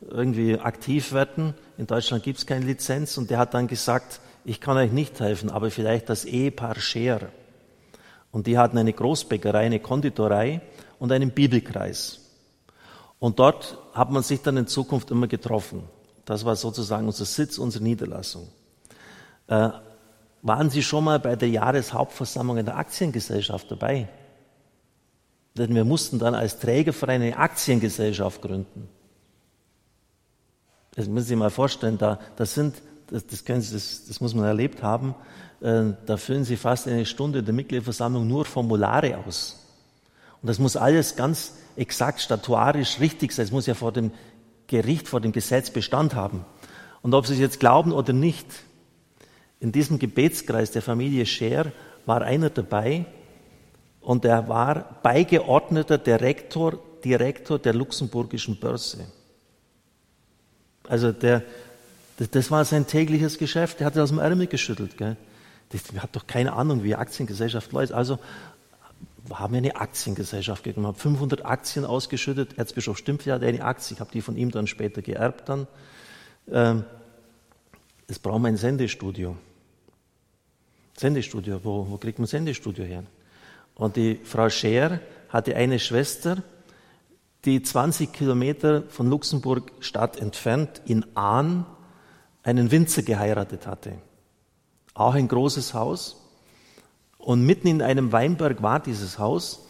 irgendwie 0.00 0.58
aktiv 0.58 1.12
werden. 1.12 1.54
In 1.76 1.86
Deutschland 1.86 2.22
gibt 2.22 2.38
es 2.38 2.46
keine 2.46 2.64
Lizenz. 2.64 3.18
Und 3.18 3.30
der 3.30 3.38
hat 3.38 3.54
dann 3.54 3.66
gesagt, 3.66 4.20
ich 4.44 4.60
kann 4.60 4.76
euch 4.76 4.92
nicht 4.92 5.18
helfen, 5.20 5.50
aber 5.50 5.70
vielleicht 5.70 6.08
das 6.08 6.24
Ehepaar 6.24 6.76
Scher. 6.76 7.28
Und 8.30 8.46
die 8.46 8.58
hatten 8.58 8.78
eine 8.78 8.92
Großbäckerei, 8.92 9.66
eine 9.66 9.80
Konditorei 9.80 10.60
und 10.98 11.12
einen 11.12 11.30
Bibelkreis. 11.30 12.23
Und 13.24 13.38
dort 13.38 13.78
hat 13.94 14.10
man 14.10 14.22
sich 14.22 14.42
dann 14.42 14.58
in 14.58 14.66
Zukunft 14.66 15.10
immer 15.10 15.26
getroffen. 15.26 15.84
Das 16.26 16.44
war 16.44 16.56
sozusagen 16.56 17.06
unser 17.06 17.24
Sitz, 17.24 17.56
unsere 17.56 17.82
Niederlassung. 17.82 18.48
Äh, 19.46 19.70
waren 20.42 20.68
Sie 20.68 20.82
schon 20.82 21.04
mal 21.04 21.18
bei 21.18 21.34
der 21.34 21.48
Jahreshauptversammlung 21.48 22.58
in 22.58 22.66
der 22.66 22.76
Aktiengesellschaft 22.76 23.70
dabei? 23.70 24.10
Denn 25.56 25.74
wir 25.74 25.86
mussten 25.86 26.18
dann 26.18 26.34
als 26.34 26.58
Trägerverein 26.58 27.22
eine 27.22 27.38
Aktiengesellschaft 27.38 28.42
gründen. 28.42 28.90
Das 30.94 31.08
müssen 31.08 31.24
Sie 31.24 31.28
sich 31.30 31.38
mal 31.38 31.48
vorstellen, 31.48 31.96
da, 31.96 32.18
das 32.36 32.52
sind, 32.52 32.74
das, 33.06 33.26
das, 33.26 33.42
können 33.42 33.62
Sie, 33.62 33.72
das, 33.72 34.04
das 34.06 34.20
muss 34.20 34.34
man 34.34 34.44
erlebt 34.44 34.82
haben, 34.82 35.14
äh, 35.62 35.94
da 36.04 36.18
füllen 36.18 36.44
Sie 36.44 36.58
fast 36.58 36.86
eine 36.88 37.06
Stunde 37.06 37.42
der 37.42 37.54
Mitgliederversammlung 37.54 38.28
nur 38.28 38.44
Formulare 38.44 39.16
aus. 39.26 39.63
Und 40.44 40.48
das 40.48 40.58
muss 40.58 40.76
alles 40.76 41.16
ganz 41.16 41.54
exakt 41.74 42.20
statuarisch 42.20 43.00
richtig 43.00 43.32
sein. 43.32 43.46
Es 43.46 43.50
muss 43.50 43.64
ja 43.64 43.72
vor 43.72 43.92
dem 43.92 44.12
Gericht, 44.66 45.08
vor 45.08 45.22
dem 45.22 45.32
Gesetz 45.32 45.70
Bestand 45.70 46.14
haben. 46.14 46.44
Und 47.00 47.14
ob 47.14 47.26
Sie 47.26 47.32
es 47.32 47.38
jetzt 47.38 47.60
glauben 47.60 47.92
oder 47.92 48.12
nicht, 48.12 48.46
in 49.58 49.72
diesem 49.72 49.98
Gebetskreis 49.98 50.70
der 50.70 50.82
Familie 50.82 51.24
Scher 51.24 51.72
war 52.04 52.20
einer 52.20 52.50
dabei 52.50 53.06
und 54.02 54.26
er 54.26 54.46
war 54.46 55.00
beigeordneter 55.02 55.96
Direktor, 55.96 56.78
Direktor 57.02 57.58
der 57.58 57.72
luxemburgischen 57.72 58.60
Börse. 58.60 59.06
Also 60.86 61.12
der, 61.12 61.42
das 62.18 62.50
war 62.50 62.66
sein 62.66 62.86
tägliches 62.86 63.38
Geschäft. 63.38 63.80
Er 63.80 63.86
hat 63.86 63.96
aus 63.96 64.10
dem 64.10 64.18
Ärmel 64.18 64.46
geschüttelt. 64.46 64.98
Gell? 64.98 65.16
Das 65.70 65.80
hat 66.02 66.14
doch 66.14 66.26
keine 66.26 66.52
Ahnung, 66.52 66.84
wie 66.84 66.94
Aktiengesellschaft 66.94 67.72
läuft. 67.72 67.94
Also 67.94 68.18
haben 69.30 69.54
wir 69.54 69.58
eine 69.58 69.76
Aktiengesellschaft 69.76 70.64
gegeben, 70.64 70.86
haben 70.86 70.96
500 70.96 71.44
Aktien 71.44 71.84
ausgeschüttet. 71.84 72.58
Erzbischof 72.58 72.98
Stümpfli 72.98 73.32
hat 73.32 73.42
eine 73.42 73.64
Aktie, 73.64 73.94
ich 73.94 74.00
habe 74.00 74.10
die 74.12 74.20
von 74.20 74.36
ihm 74.36 74.50
dann 74.50 74.66
später 74.66 75.02
geerbt 75.02 75.48
dann. 75.48 75.66
Ähm, 76.50 76.84
es 78.06 78.18
braucht 78.18 78.44
ein 78.44 78.56
Sendestudio. 78.56 79.36
Sendestudio, 80.96 81.60
wo, 81.64 81.86
wo 81.88 81.96
kriegt 81.96 82.18
man 82.18 82.28
Sendestudio 82.28 82.84
her? 82.84 83.04
Und 83.74 83.96
die 83.96 84.20
Frau 84.22 84.48
Scher 84.50 85.00
hatte 85.28 85.56
eine 85.56 85.78
Schwester, 85.78 86.42
die 87.44 87.62
20 87.62 88.12
Kilometer 88.12 88.82
von 88.88 89.08
Luxemburg 89.08 89.72
Stadt 89.80 90.18
entfernt 90.18 90.82
in 90.86 91.04
Ahn 91.16 91.66
einen 92.42 92.70
Winzer 92.70 93.02
geheiratet 93.02 93.66
hatte. 93.66 93.92
Auch 94.94 95.14
ein 95.14 95.28
großes 95.28 95.74
Haus. 95.74 96.23
Und 97.24 97.46
mitten 97.46 97.68
in 97.68 97.80
einem 97.80 98.12
Weinberg 98.12 98.60
war 98.60 98.80
dieses 98.80 99.18
Haus. 99.18 99.66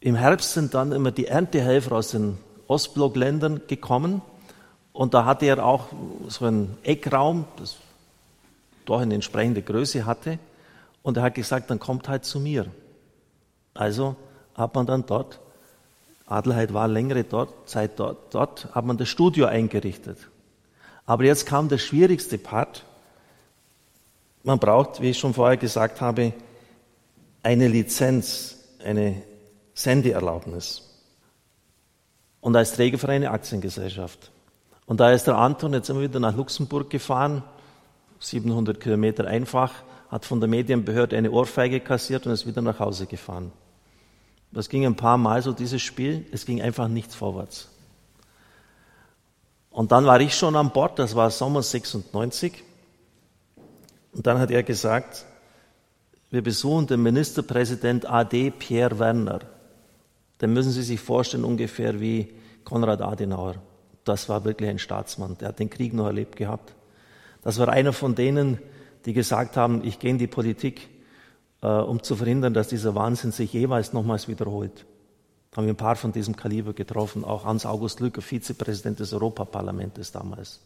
Im 0.00 0.14
Herbst 0.14 0.54
sind 0.54 0.72
dann 0.72 0.90
immer 0.92 1.10
die 1.10 1.26
Erntehelfer 1.26 1.92
aus 1.96 2.12
den 2.12 2.38
Ostblockländern 2.66 3.62
gekommen. 3.66 4.22
Und 4.94 5.12
da 5.12 5.26
hatte 5.26 5.44
er 5.44 5.62
auch 5.62 5.88
so 6.28 6.46
einen 6.46 6.78
Eckraum, 6.82 7.44
das 7.58 7.76
doch 8.86 9.00
eine 9.00 9.14
entsprechende 9.14 9.60
Größe 9.60 10.06
hatte. 10.06 10.38
Und 11.02 11.18
er 11.18 11.24
hat 11.24 11.34
gesagt, 11.34 11.68
dann 11.68 11.78
kommt 11.78 12.08
halt 12.08 12.24
zu 12.24 12.40
mir. 12.40 12.68
Also 13.74 14.16
hat 14.54 14.74
man 14.74 14.86
dann 14.86 15.04
dort, 15.04 15.40
Adelheid 16.24 16.72
war 16.72 16.88
längere 16.88 17.24
dort, 17.24 17.68
Zeit 17.68 18.00
dort, 18.00 18.34
dort 18.34 18.74
hat 18.74 18.86
man 18.86 18.96
das 18.96 19.10
Studio 19.10 19.44
eingerichtet. 19.44 20.16
Aber 21.04 21.24
jetzt 21.24 21.44
kam 21.44 21.68
der 21.68 21.78
schwierigste 21.78 22.38
Part. 22.38 22.86
Man 24.42 24.58
braucht, 24.58 25.00
wie 25.00 25.10
ich 25.10 25.18
schon 25.18 25.34
vorher 25.34 25.56
gesagt 25.56 26.00
habe, 26.00 26.32
eine 27.42 27.68
Lizenz, 27.68 28.58
eine 28.84 29.22
Sendeerlaubnis. 29.74 30.82
Und 32.40 32.56
als 32.56 32.72
Trägerverein 32.72 33.22
eine 33.22 33.30
Aktiengesellschaft. 33.30 34.30
Und 34.86 35.00
da 35.00 35.12
ist 35.12 35.26
der 35.26 35.36
Anton 35.36 35.74
jetzt 35.74 35.90
immer 35.90 36.00
wieder 36.00 36.20
nach 36.20 36.34
Luxemburg 36.34 36.90
gefahren 36.90 37.42
700 38.20 38.78
Kilometer 38.78 39.26
einfach, 39.26 39.72
hat 40.10 40.24
von 40.24 40.40
der 40.40 40.48
Medienbehörde 40.48 41.16
eine 41.16 41.30
Ohrfeige 41.30 41.80
kassiert 41.80 42.26
und 42.26 42.32
ist 42.32 42.46
wieder 42.46 42.62
nach 42.62 42.78
Hause 42.78 43.06
gefahren. 43.06 43.50
Das 44.52 44.68
ging 44.68 44.84
ein 44.84 44.96
paar 44.96 45.16
Mal 45.16 45.42
so, 45.42 45.52
dieses 45.52 45.80
Spiel. 45.80 46.26
Es 46.32 46.44
ging 46.44 46.60
einfach 46.60 46.88
nichts 46.88 47.14
vorwärts. 47.14 47.68
Und 49.70 49.92
dann 49.92 50.04
war 50.04 50.20
ich 50.20 50.34
schon 50.34 50.56
an 50.56 50.70
Bord, 50.70 50.98
das 50.98 51.14
war 51.14 51.30
Sommer 51.30 51.62
96. 51.62 52.64
Und 54.12 54.26
dann 54.26 54.38
hat 54.38 54.50
er 54.50 54.62
gesagt, 54.62 55.24
wir 56.30 56.42
besuchen 56.42 56.86
den 56.86 57.02
Ministerpräsident 57.02 58.08
AD 58.08 58.50
Pierre 58.52 58.98
Werner. 58.98 59.40
Den 60.40 60.52
müssen 60.52 60.72
Sie 60.72 60.82
sich 60.82 61.00
vorstellen 61.00 61.44
ungefähr 61.44 62.00
wie 62.00 62.32
Konrad 62.64 63.02
Adenauer. 63.02 63.56
Das 64.04 64.28
war 64.28 64.44
wirklich 64.44 64.70
ein 64.70 64.78
Staatsmann. 64.78 65.36
Der 65.38 65.48
hat 65.48 65.58
den 65.58 65.70
Krieg 65.70 65.92
noch 65.92 66.06
erlebt 66.06 66.36
gehabt. 66.36 66.74
Das 67.42 67.58
war 67.58 67.68
einer 67.68 67.92
von 67.92 68.14
denen, 68.14 68.58
die 69.06 69.12
gesagt 69.12 69.56
haben, 69.56 69.82
ich 69.84 69.98
gehe 69.98 70.10
in 70.10 70.18
die 70.18 70.26
Politik, 70.26 70.88
äh, 71.62 71.66
um 71.66 72.02
zu 72.02 72.16
verhindern, 72.16 72.54
dass 72.54 72.68
dieser 72.68 72.94
Wahnsinn 72.94 73.32
sich 73.32 73.52
jeweils 73.52 73.92
nochmals 73.92 74.28
wiederholt. 74.28 74.86
Da 75.50 75.58
haben 75.58 75.66
wir 75.66 75.72
ein 75.72 75.76
paar 75.76 75.96
von 75.96 76.12
diesem 76.12 76.36
Kaliber 76.36 76.72
getroffen, 76.74 77.24
auch 77.24 77.44
Hans 77.44 77.66
August 77.66 78.00
Lücker, 78.00 78.22
Vizepräsident 78.22 79.00
des 79.00 79.12
Europaparlamentes 79.12 80.12
damals. 80.12 80.60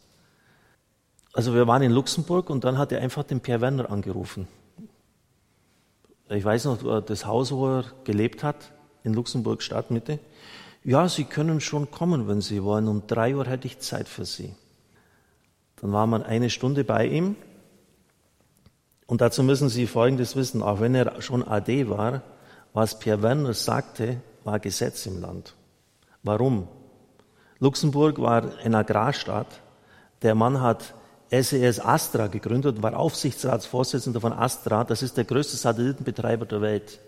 Also 1.35 1.53
wir 1.53 1.67
waren 1.67 1.81
in 1.81 1.91
Luxemburg 1.91 2.49
und 2.49 2.63
dann 2.63 2.77
hat 2.77 2.93
er 2.93 3.01
einfach 3.01 3.23
den 3.23 3.41
Pierre 3.41 3.59
Werner 3.59 3.91
angerufen. 3.91 4.47
Ich 6.29 6.45
weiß 6.45 6.63
noch, 6.63 7.01
das 7.01 7.25
Haus, 7.25 7.51
wo 7.51 7.67
er 7.67 7.83
gelebt 8.05 8.41
hat, 8.41 8.71
in 9.03 9.13
Luxemburg 9.13 9.61
Stadtmitte. 9.61 10.19
Ja, 10.85 11.09
Sie 11.09 11.25
können 11.25 11.59
schon 11.59 11.91
kommen, 11.91 12.29
wenn 12.29 12.39
Sie 12.39 12.63
wollen. 12.63 12.87
Um 12.87 13.05
drei 13.05 13.35
Uhr 13.35 13.45
hätte 13.45 13.67
ich 13.67 13.79
Zeit 13.79 14.07
für 14.07 14.23
Sie. 14.23 14.55
Dann 15.81 15.91
war 15.91 16.07
man 16.07 16.23
eine 16.23 16.49
Stunde 16.49 16.85
bei 16.85 17.05
ihm. 17.05 17.35
Und 19.05 19.19
dazu 19.19 19.43
müssen 19.43 19.67
Sie 19.67 19.87
Folgendes 19.87 20.37
wissen. 20.37 20.63
Auch 20.63 20.79
wenn 20.79 20.95
er 20.95 21.21
schon 21.21 21.45
AD 21.45 21.89
war, 21.89 22.21
was 22.71 22.97
Pierre 22.97 23.21
Werner 23.21 23.53
sagte, 23.53 24.21
war 24.45 24.59
Gesetz 24.59 25.05
im 25.05 25.19
Land. 25.19 25.53
Warum? 26.23 26.69
Luxemburg 27.59 28.21
war 28.21 28.57
ein 28.63 28.73
Agrarstaat. 28.73 29.47
Der 30.21 30.33
Mann 30.33 30.61
hat 30.61 30.93
SES 31.41 31.79
Astra 31.79 32.27
gegründet, 32.27 32.81
war 32.81 32.97
Aufsichtsratsvorsitzender 32.97 34.21
von 34.21 34.33
Astra. 34.33 34.83
Das 34.83 35.01
ist 35.01 35.17
der 35.17 35.23
größte 35.23 35.57
Satellitenbetreiber 35.57 36.45
der 36.45 36.61
Welt. 36.61 36.99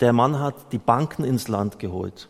Der 0.00 0.12
Mann 0.12 0.38
hat 0.38 0.72
die 0.72 0.78
Banken 0.78 1.24
ins 1.24 1.48
Land 1.48 1.78
geholt 1.78 2.28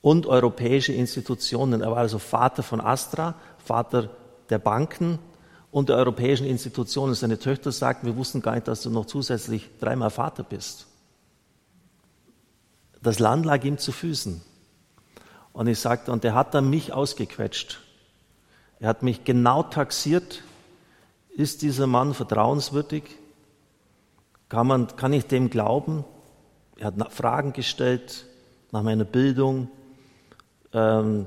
und 0.00 0.26
europäische 0.26 0.92
Institutionen. 0.92 1.80
Er 1.80 1.90
war 1.90 1.98
also 1.98 2.18
Vater 2.18 2.62
von 2.62 2.80
Astra, 2.80 3.34
Vater 3.58 4.10
der 4.50 4.58
Banken 4.58 5.18
und 5.70 5.88
der 5.88 5.96
europäischen 5.96 6.46
Institutionen. 6.46 7.14
Seine 7.14 7.38
Töchter 7.38 7.72
sagten, 7.72 8.06
wir 8.06 8.16
wussten 8.16 8.42
gar 8.42 8.54
nicht, 8.54 8.68
dass 8.68 8.82
du 8.82 8.90
noch 8.90 9.06
zusätzlich 9.06 9.68
dreimal 9.80 10.10
Vater 10.10 10.42
bist. 10.42 10.86
Das 13.02 13.18
Land 13.18 13.46
lag 13.46 13.62
ihm 13.64 13.78
zu 13.78 13.92
Füßen. 13.92 14.42
Und 15.52 15.68
ich 15.68 15.78
sagte, 15.78 16.12
und 16.12 16.24
er 16.24 16.34
hat 16.34 16.54
dann 16.54 16.68
mich 16.68 16.92
ausgequetscht. 16.92 17.80
Er 18.78 18.88
hat 18.88 19.02
mich 19.02 19.24
genau 19.24 19.62
taxiert. 19.62 20.42
Ist 21.30 21.62
dieser 21.62 21.86
Mann 21.86 22.14
vertrauenswürdig? 22.14 23.04
Kann, 24.48 24.66
man, 24.66 24.96
kann 24.96 25.12
ich 25.12 25.26
dem 25.26 25.50
glauben? 25.50 26.04
Er 26.78 26.86
hat 26.86 27.12
Fragen 27.12 27.52
gestellt 27.52 28.26
nach 28.70 28.82
meiner 28.82 29.04
Bildung. 29.04 29.68
Ähm, 30.72 31.26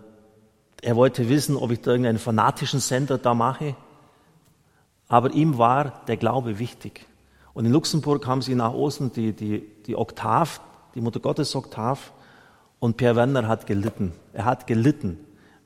er 0.81 0.95
wollte 0.95 1.27
wissen, 1.27 1.57
ob 1.57 1.71
ich 1.71 1.81
da 1.81 1.91
irgendeinen 1.91 2.19
fanatischen 2.19 2.79
Sender 2.79 3.17
da 3.17 3.33
mache. 3.33 3.75
Aber 5.07 5.31
ihm 5.31 5.57
war 5.57 6.03
der 6.07 6.17
Glaube 6.17 6.59
wichtig. 6.59 7.05
Und 7.53 7.65
in 7.65 7.71
Luxemburg 7.71 8.27
haben 8.27 8.41
sie 8.41 8.55
nach 8.55 8.73
Osten 8.73 9.11
die, 9.11 9.33
die, 9.33 9.67
die 9.85 9.95
Oktav, 9.95 10.61
die 10.95 11.01
Mutter 11.01 11.19
Gottes 11.19 11.55
Oktav, 11.55 12.13
und 12.79 12.95
Pierre 12.95 13.15
Werner 13.15 13.47
hat 13.47 13.67
gelitten. 13.67 14.13
Er 14.31 14.45
hat 14.45 14.67
gelitten. 14.67 15.17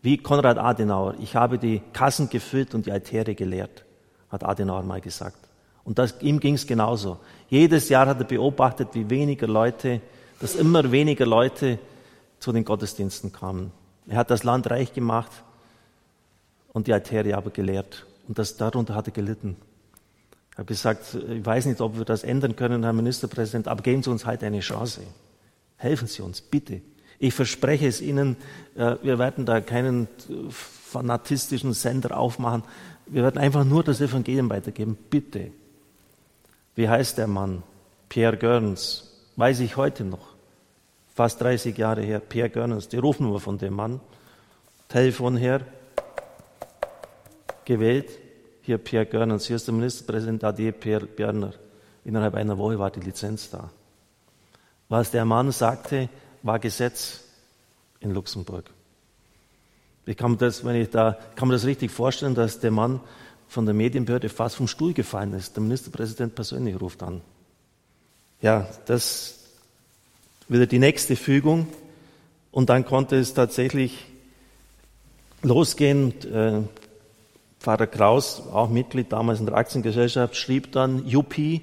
Wie 0.03 0.17
Konrad 0.17 0.57
Adenauer. 0.57 1.15
Ich 1.19 1.35
habe 1.35 1.57
die 1.57 1.81
Kassen 1.93 2.29
gefüllt 2.29 2.75
und 2.75 2.85
die 2.85 2.91
Altäre 2.91 3.33
geleert, 3.35 3.85
hat 4.29 4.43
Adenauer 4.43 4.83
mal 4.83 4.99
gesagt. 4.99 5.37
Und 5.85 5.97
das, 5.97 6.21
ihm 6.21 6.41
ging 6.41 6.55
es 6.55 6.67
genauso. 6.67 7.19
Jedes 7.47 7.87
Jahr 7.87 8.07
hat 8.07 8.19
er 8.19 8.25
beobachtet, 8.25 8.89
wie 8.93 9.09
weniger 9.09 9.47
Leute, 9.47 10.01
dass 10.41 10.55
immer 10.55 10.91
weniger 10.91 11.25
Leute 11.25 11.79
zu 12.39 12.51
den 12.51 12.65
Gottesdiensten 12.65 13.31
kamen. 13.31 13.71
Er 14.07 14.17
hat 14.17 14.29
das 14.29 14.43
Land 14.43 14.69
reich 14.69 14.93
gemacht 14.93 15.31
und 16.73 16.87
die 16.87 16.93
Altäre 16.93 17.37
aber 17.37 17.51
gelehrt. 17.51 18.05
Und 18.27 18.37
das, 18.37 18.57
darunter 18.57 18.95
hat 18.95 19.07
er 19.07 19.13
gelitten. 19.13 19.55
Ich 20.51 20.57
habe 20.57 20.65
gesagt, 20.65 21.17
ich 21.29 21.45
weiß 21.45 21.65
nicht, 21.65 21.79
ob 21.79 21.97
wir 21.97 22.03
das 22.03 22.25
ändern 22.25 22.57
können, 22.57 22.83
Herr 22.83 22.91
Ministerpräsident, 22.91 23.69
aber 23.69 23.81
geben 23.81 24.03
Sie 24.03 24.09
uns 24.09 24.25
halt 24.25 24.43
eine 24.43 24.59
Chance. 24.59 25.01
Helfen 25.77 26.07
Sie 26.07 26.21
uns, 26.21 26.41
bitte. 26.41 26.81
Ich 27.19 27.33
verspreche 27.33 27.87
es 27.87 28.01
Ihnen, 28.01 28.37
äh, 28.75 28.95
wir 29.01 29.19
werden 29.19 29.45
da 29.45 29.61
keinen 29.61 30.07
fanatistischen 30.51 31.73
Sender 31.73 32.17
aufmachen. 32.17 32.63
Wir 33.05 33.23
werden 33.23 33.37
einfach 33.37 33.63
nur 33.63 33.83
das 33.83 34.01
Evangelium 34.01 34.49
weitergeben. 34.49 34.97
Bitte. 35.09 35.51
Wie 36.75 36.89
heißt 36.89 37.17
der 37.17 37.27
Mann? 37.27 37.63
Pierre 38.09 38.37
Görns. 38.37 39.11
Weiß 39.35 39.59
ich 39.59 39.77
heute 39.77 40.03
noch. 40.03 40.33
Fast 41.15 41.41
30 41.41 41.77
Jahre 41.77 42.01
her. 42.01 42.19
Pierre 42.19 42.49
Görns. 42.49 42.87
Die 42.87 42.97
rufen 42.97 43.31
wir 43.31 43.39
von 43.39 43.57
dem 43.57 43.73
Mann. 43.73 43.99
Telefon 44.87 45.37
her. 45.37 45.61
Gewählt. 47.65 48.09
Hier 48.61 48.77
Pierre 48.77 49.05
Görns. 49.05 49.47
Hier 49.47 49.57
ist 49.57 49.67
der 49.67 49.73
Ministerpräsident 49.73 50.43
AD 50.43 50.71
Pierre 50.71 51.05
Börner. 51.05 51.53
Innerhalb 52.05 52.35
einer 52.35 52.57
Woche 52.57 52.79
war 52.79 52.91
die 52.91 52.99
Lizenz 52.99 53.49
da. 53.49 53.69
Was 54.89 55.11
der 55.11 55.25
Mann 55.25 55.51
sagte, 55.51 56.09
war 56.43 56.59
Gesetz 56.59 57.21
in 57.99 58.11
Luxemburg. 58.11 58.69
Ich 60.05 60.17
kann 60.17 60.31
mir 60.31 60.37
das, 60.37 60.65
wenn 60.65 60.75
ich 60.75 60.89
da, 60.89 61.17
kann 61.35 61.47
mir 61.47 61.53
das 61.53 61.65
richtig 61.65 61.89
vorstellen, 61.89 62.35
dass 62.35 62.59
der 62.59 62.71
Mann 62.71 62.99
von 63.47 63.65
der 63.65 63.73
Medienbehörde 63.73 64.29
fast 64.29 64.57
vom 64.57 64.67
Stuhl 64.67 64.93
gefallen 64.93 65.33
ist. 65.33 65.55
Der 65.55 65.63
Ministerpräsident 65.63 66.35
persönlich 66.35 66.79
ruft 66.79 67.01
an. 67.03 67.21
Ja, 68.41 68.67
das 68.85 69.39
wieder 70.49 70.67
die 70.67 70.79
nächste 70.79 71.15
Fügung. 71.15 71.67
Und 72.51 72.69
dann 72.69 72.85
konnte 72.85 73.15
es 73.15 73.33
tatsächlich 73.33 74.05
losgehen. 75.41 76.13
Äh, 76.31 76.61
Pfarrer 77.59 77.87
Kraus, 77.87 78.43
auch 78.51 78.69
Mitglied 78.69 79.13
damals 79.13 79.39
in 79.39 79.45
der 79.45 79.55
Aktiengesellschaft, 79.55 80.35
schrieb 80.35 80.73
dann, 80.73 81.07
Juppie, 81.07 81.61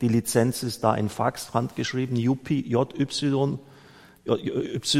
die 0.00 0.06
Lizenz 0.06 0.62
ist 0.62 0.84
da 0.84 0.94
in 0.94 1.08
Fax, 1.08 1.52
handgeschrieben, 1.52 2.14
Juppie, 2.14 2.60
J-Y, 2.60 3.58
Y-U-P-P-I-E, 4.26 4.94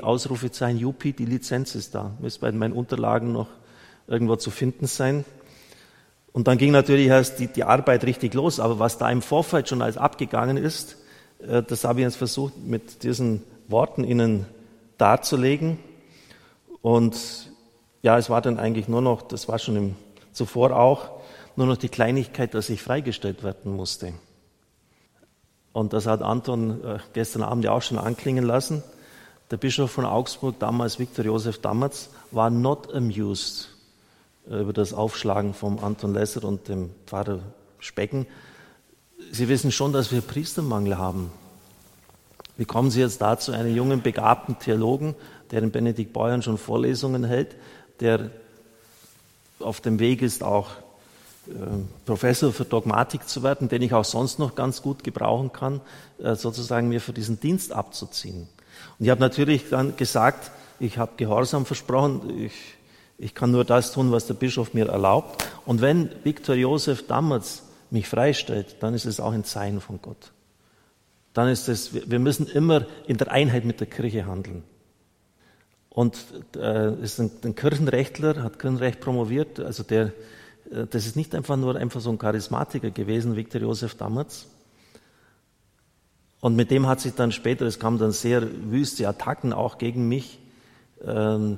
Ausrufezeichen, 0.00 0.78
Juppie, 0.78 1.12
die 1.12 1.24
Lizenz 1.24 1.74
ist 1.74 1.94
da. 1.94 2.14
Müsste 2.20 2.40
bei 2.40 2.52
meinen 2.52 2.72
Unterlagen 2.72 3.32
noch 3.32 3.48
irgendwo 4.06 4.36
zu 4.36 4.50
finden 4.50 4.86
sein. 4.86 5.24
Und 6.32 6.46
dann 6.48 6.58
ging 6.58 6.70
natürlich 6.70 7.06
erst 7.06 7.38
die, 7.40 7.48
die 7.48 7.64
Arbeit 7.64 8.04
richtig 8.04 8.34
los. 8.34 8.60
Aber 8.60 8.78
was 8.78 8.98
da 8.98 9.10
im 9.10 9.22
Vorfeld 9.22 9.68
schon 9.68 9.82
alles 9.82 9.96
abgegangen 9.96 10.56
ist, 10.56 10.98
äh, 11.40 11.62
das 11.62 11.84
habe 11.84 12.00
ich 12.00 12.04
jetzt 12.04 12.16
versucht, 12.16 12.54
mit 12.58 13.02
diesen 13.02 13.42
Worten 13.68 14.04
Ihnen 14.04 14.46
darzulegen. 14.98 15.78
Und 16.82 17.50
ja, 18.02 18.18
es 18.18 18.30
war 18.30 18.42
dann 18.42 18.58
eigentlich 18.58 18.86
nur 18.86 19.00
noch, 19.02 19.22
das 19.22 19.48
war 19.48 19.58
schon 19.58 19.76
im, 19.76 19.96
zuvor 20.32 20.76
auch, 20.76 21.10
nur 21.56 21.66
noch 21.66 21.76
die 21.76 21.88
Kleinigkeit, 21.88 22.54
dass 22.54 22.68
ich 22.68 22.82
freigestellt 22.82 23.42
werden 23.42 23.74
musste. 23.74 24.12
Und 25.76 25.92
das 25.92 26.06
hat 26.06 26.22
Anton 26.22 26.82
äh, 26.82 26.98
gestern 27.12 27.42
Abend 27.42 27.62
ja 27.62 27.72
auch 27.72 27.82
schon 27.82 27.98
anklingen 27.98 28.46
lassen. 28.46 28.82
Der 29.50 29.58
Bischof 29.58 29.90
von 29.90 30.06
Augsburg, 30.06 30.58
damals 30.58 30.98
Viktor 30.98 31.22
Josef 31.22 31.58
Dammertz, 31.58 32.08
war 32.30 32.48
not 32.48 32.94
amused 32.94 33.68
äh, 34.48 34.62
über 34.62 34.72
das 34.72 34.94
Aufschlagen 34.94 35.52
vom 35.52 35.78
Anton 35.78 36.14
Lesser 36.14 36.44
und 36.44 36.66
dem 36.68 36.88
Pfarrer 37.04 37.40
Specken. 37.78 38.26
Sie 39.32 39.50
wissen 39.50 39.70
schon, 39.70 39.92
dass 39.92 40.12
wir 40.12 40.22
Priestermangel 40.22 40.96
haben. 40.96 41.30
Wie 42.56 42.64
kommen 42.64 42.90
Sie 42.90 43.00
jetzt 43.00 43.20
dazu, 43.20 43.52
einen 43.52 43.76
jungen, 43.76 44.00
begabten 44.00 44.58
Theologen, 44.58 45.14
der 45.50 45.62
in 45.62 45.72
Benedikt 45.72 46.14
Beuern 46.14 46.40
schon 46.40 46.56
Vorlesungen 46.56 47.22
hält, 47.22 47.54
der 48.00 48.30
auf 49.60 49.82
dem 49.82 49.98
Weg 49.98 50.22
ist, 50.22 50.42
auch 50.42 50.70
Professor 52.04 52.52
für 52.52 52.64
Dogmatik 52.64 53.28
zu 53.28 53.42
werden, 53.42 53.68
den 53.68 53.82
ich 53.82 53.92
auch 53.94 54.04
sonst 54.04 54.38
noch 54.38 54.54
ganz 54.54 54.82
gut 54.82 55.04
gebrauchen 55.04 55.52
kann, 55.52 55.80
äh, 56.18 56.34
sozusagen 56.34 56.88
mir 56.88 57.00
für 57.00 57.12
diesen 57.12 57.40
Dienst 57.40 57.72
abzuziehen. 57.72 58.48
Und 58.98 59.04
ich 59.04 59.10
habe 59.10 59.20
natürlich 59.20 59.68
dann 59.70 59.96
gesagt, 59.96 60.50
ich 60.78 60.98
habe 60.98 61.12
Gehorsam 61.16 61.64
versprochen, 61.66 62.38
ich 62.38 62.76
ich 63.18 63.34
kann 63.34 63.50
nur 63.50 63.64
das 63.64 63.92
tun, 63.92 64.12
was 64.12 64.26
der 64.26 64.34
Bischof 64.34 64.74
mir 64.74 64.88
erlaubt. 64.88 65.46
Und 65.64 65.80
wenn 65.80 66.10
Viktor 66.22 66.54
Josef 66.54 67.06
damals 67.06 67.62
mich 67.90 68.08
freistellt, 68.08 68.76
dann 68.80 68.94
ist 68.94 69.06
es 69.06 69.20
auch 69.20 69.32
ein 69.32 69.44
Zeichen 69.44 69.80
von 69.80 70.00
Gott. 70.02 70.32
Dann 71.32 71.48
ist 71.48 71.68
es, 71.68 72.10
wir 72.10 72.18
müssen 72.18 72.46
immer 72.46 72.86
in 73.06 73.16
der 73.16 73.30
Einheit 73.30 73.64
mit 73.64 73.80
der 73.80 73.86
Kirche 73.86 74.26
handeln. 74.26 74.64
Und 75.88 76.18
äh, 76.56 76.92
ist 77.02 77.18
ein, 77.18 77.30
ein 77.42 77.54
Kirchenrechtler, 77.54 78.42
hat 78.42 78.58
Kirchenrecht 78.58 79.00
promoviert, 79.00 79.60
also 79.60 79.82
der, 79.82 80.06
äh, 80.06 80.10
das 80.90 81.06
ist 81.06 81.16
nicht 81.16 81.34
einfach 81.34 81.56
nur 81.56 81.76
einfach 81.76 82.00
so 82.00 82.10
ein 82.10 82.18
Charismatiker 82.18 82.90
gewesen, 82.90 83.36
Viktor 83.36 83.60
Josef 83.60 83.94
damals. 83.94 84.46
Und 86.40 86.56
mit 86.56 86.70
dem 86.70 86.86
hat 86.86 87.00
sich 87.00 87.14
dann 87.14 87.32
später, 87.32 87.66
es 87.66 87.78
kamen 87.78 87.98
dann 87.98 88.12
sehr 88.12 88.42
wüste 88.70 89.08
Attacken 89.08 89.52
auch 89.52 89.78
gegen 89.78 90.08
mich, 90.08 90.38
äh, 91.04 91.56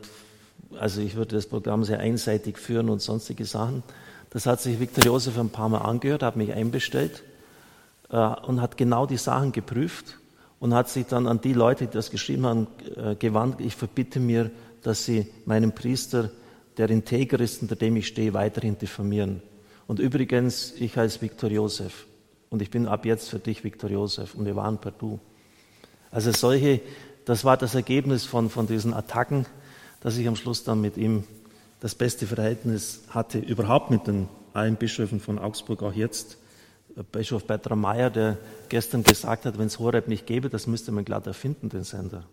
also 0.78 1.00
ich 1.00 1.14
würde 1.16 1.36
das 1.36 1.46
Programm 1.46 1.84
sehr 1.84 2.00
einseitig 2.00 2.58
führen 2.58 2.90
und 2.90 3.00
sonstige 3.00 3.44
Sachen. 3.44 3.82
Das 4.30 4.46
hat 4.46 4.60
sich 4.60 4.80
Viktor 4.80 5.04
Josef 5.04 5.38
ein 5.38 5.50
paar 5.50 5.68
Mal 5.68 5.78
angehört, 5.78 6.22
hat 6.22 6.36
mich 6.36 6.52
einbestellt 6.52 7.22
äh, 8.10 8.16
und 8.16 8.60
hat 8.60 8.76
genau 8.76 9.06
die 9.06 9.16
Sachen 9.16 9.52
geprüft 9.52 10.18
und 10.60 10.74
hat 10.74 10.88
sich 10.88 11.06
dann 11.06 11.26
an 11.26 11.40
die 11.40 11.54
Leute, 11.54 11.86
die 11.86 11.92
das 11.92 12.10
geschrieben 12.10 12.46
haben, 12.46 12.66
äh, 12.96 13.14
gewandt. 13.14 13.60
Ich 13.60 13.74
verbitte 13.74 14.20
mir, 14.20 14.50
dass 14.82 15.04
sie 15.04 15.26
meinen 15.46 15.72
Priester, 15.72 16.30
der 16.78 16.90
integer 16.90 17.40
ist, 17.40 17.60
unter 17.62 17.76
dem 17.76 17.96
ich 17.96 18.06
stehe, 18.06 18.34
weiterhin 18.34 18.78
diffamieren. 18.78 19.42
Und 19.86 19.98
übrigens, 19.98 20.74
ich 20.78 20.96
heiße 20.96 21.20
Viktor 21.20 21.50
Josef 21.50 22.06
und 22.50 22.62
ich 22.62 22.70
bin 22.70 22.86
ab 22.86 23.04
jetzt 23.04 23.28
für 23.28 23.38
dich 23.38 23.64
Viktor 23.64 23.90
Josef 23.90 24.34
und 24.34 24.46
wir 24.46 24.56
waren 24.56 24.78
per 24.78 24.92
Du. 24.92 25.18
Also 26.10 26.32
solche, 26.32 26.80
das 27.24 27.44
war 27.44 27.56
das 27.56 27.74
Ergebnis 27.74 28.24
von, 28.24 28.48
von 28.48 28.66
diesen 28.66 28.94
Attacken, 28.94 29.46
dass 30.00 30.16
ich 30.16 30.28
am 30.28 30.36
Schluss 30.36 30.64
dann 30.64 30.80
mit 30.80 30.96
ihm 30.96 31.24
das 31.80 31.94
beste 31.94 32.26
Verhältnis 32.26 33.02
hatte, 33.10 33.38
überhaupt 33.38 33.90
mit 33.90 34.06
den 34.06 34.28
allen 34.52 34.76
Bischöfen 34.76 35.20
von 35.20 35.38
Augsburg, 35.38 35.82
auch 35.82 35.92
jetzt. 35.92 36.38
Bischof 37.12 37.44
Bertram 37.44 37.80
Mayer, 37.80 38.10
der 38.10 38.38
gestern 38.68 39.04
gesagt 39.04 39.44
hat, 39.44 39.58
wenn 39.58 39.66
es 39.66 39.78
Horeb 39.78 40.08
nicht 40.08 40.26
gäbe, 40.26 40.48
das 40.48 40.66
müsste 40.66 40.90
man 40.90 41.04
glatt 41.04 41.26
erfinden, 41.26 41.68
den 41.68 41.84
Sender. 41.84 42.24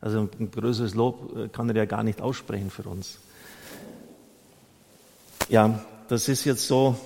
Also 0.00 0.28
ein 0.38 0.50
größeres 0.50 0.94
Lob 0.94 1.36
äh, 1.36 1.48
kann 1.48 1.68
er 1.68 1.76
ja 1.76 1.84
gar 1.84 2.02
nicht 2.02 2.20
aussprechen 2.20 2.70
für 2.70 2.82
uns. 2.82 3.20
Ja, 5.52 5.84
das 6.08 6.30
ist 6.30 6.46
jetzt 6.46 6.66
so 6.66 6.96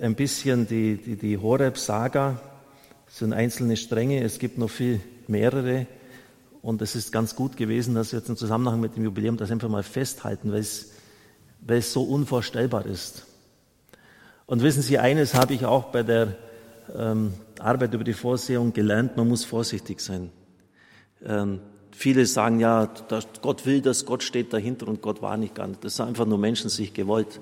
ein 0.00 0.14
bisschen 0.14 0.68
die, 0.68 0.98
die, 0.98 1.16
die 1.16 1.36
Horeb-Saga. 1.36 2.40
Es 3.08 3.18
sind 3.18 3.32
einzelne 3.32 3.76
Stränge, 3.76 4.22
es 4.22 4.38
gibt 4.38 4.56
noch 4.56 4.70
viel 4.70 5.00
mehrere. 5.26 5.88
Und 6.62 6.80
es 6.80 6.94
ist 6.94 7.10
ganz 7.10 7.34
gut 7.34 7.56
gewesen, 7.56 7.96
dass 7.96 8.12
wir 8.12 8.20
jetzt 8.20 8.28
im 8.28 8.36
Zusammenhang 8.36 8.80
mit 8.80 8.94
dem 8.94 9.02
Jubiläum 9.02 9.36
das 9.36 9.50
einfach 9.50 9.68
mal 9.68 9.82
festhalten, 9.82 10.52
weil 10.52 10.60
es, 10.60 10.92
weil 11.60 11.78
es 11.78 11.92
so 11.92 12.04
unvorstellbar 12.04 12.86
ist. 12.86 13.26
Und 14.46 14.62
wissen 14.62 14.82
Sie, 14.82 15.00
eines 15.00 15.34
habe 15.34 15.52
ich 15.52 15.64
auch 15.64 15.86
bei 15.86 16.04
der 16.04 16.36
ähm, 16.96 17.34
Arbeit 17.58 17.92
über 17.94 18.04
die 18.04 18.12
Vorsehung 18.12 18.74
gelernt, 18.74 19.16
man 19.16 19.26
muss 19.26 19.44
vorsichtig 19.44 19.98
sein. 19.98 20.30
Ähm, 21.24 21.58
viele 21.90 22.26
sagen 22.26 22.60
ja, 22.60 22.88
Gott 23.42 23.66
will 23.66 23.80
das, 23.80 24.06
Gott 24.06 24.22
steht 24.22 24.52
dahinter 24.52 24.86
und 24.86 25.02
Gott 25.02 25.20
war 25.20 25.36
nicht 25.36 25.56
gar 25.56 25.66
nicht. 25.66 25.82
Das 25.82 25.96
sind 25.96 26.06
einfach 26.06 26.26
nur 26.26 26.38
Menschen 26.38 26.70
sich 26.70 26.94
gewollt. 26.94 27.40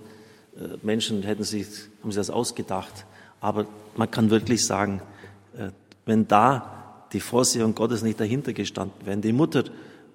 Äh, 0.57 0.79
Menschen 0.83 1.23
hätten 1.23 1.45
sich, 1.45 1.67
haben 2.03 2.11
sich 2.11 2.17
das 2.17 2.31
ausgedacht. 2.31 3.07
Aber 3.41 3.67
man 3.97 4.11
kann 4.11 4.31
wirklich 4.31 4.65
sagen, 4.65 5.03
äh, 5.57 5.71
wenn 6.07 6.29
da 6.29 7.07
die 7.13 7.21
Vorsehung 7.21 7.75
Gottes 7.75 8.03
nicht 8.03 8.21
dahinter 8.21 8.53
gestanden 8.53 8.95
wäre, 9.01 9.13
wenn 9.13 9.23
die 9.23 9.33
Mutter 9.33 9.65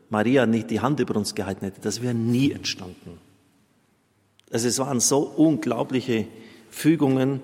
Maria 0.09 0.45
nicht 0.45 0.69
die 0.69 0.79
Hand 0.79 0.99
über 0.99 1.15
uns 1.15 1.35
gehalten 1.35 1.65
hätte, 1.65 1.81
das 1.81 2.01
wäre 2.01 2.13
nie 2.13 2.51
entstanden. 2.51 3.19
Also 4.51 4.67
es 4.67 4.79
waren 4.79 4.99
so 4.99 5.19
unglaubliche 5.19 6.27
Fügungen 6.71 7.41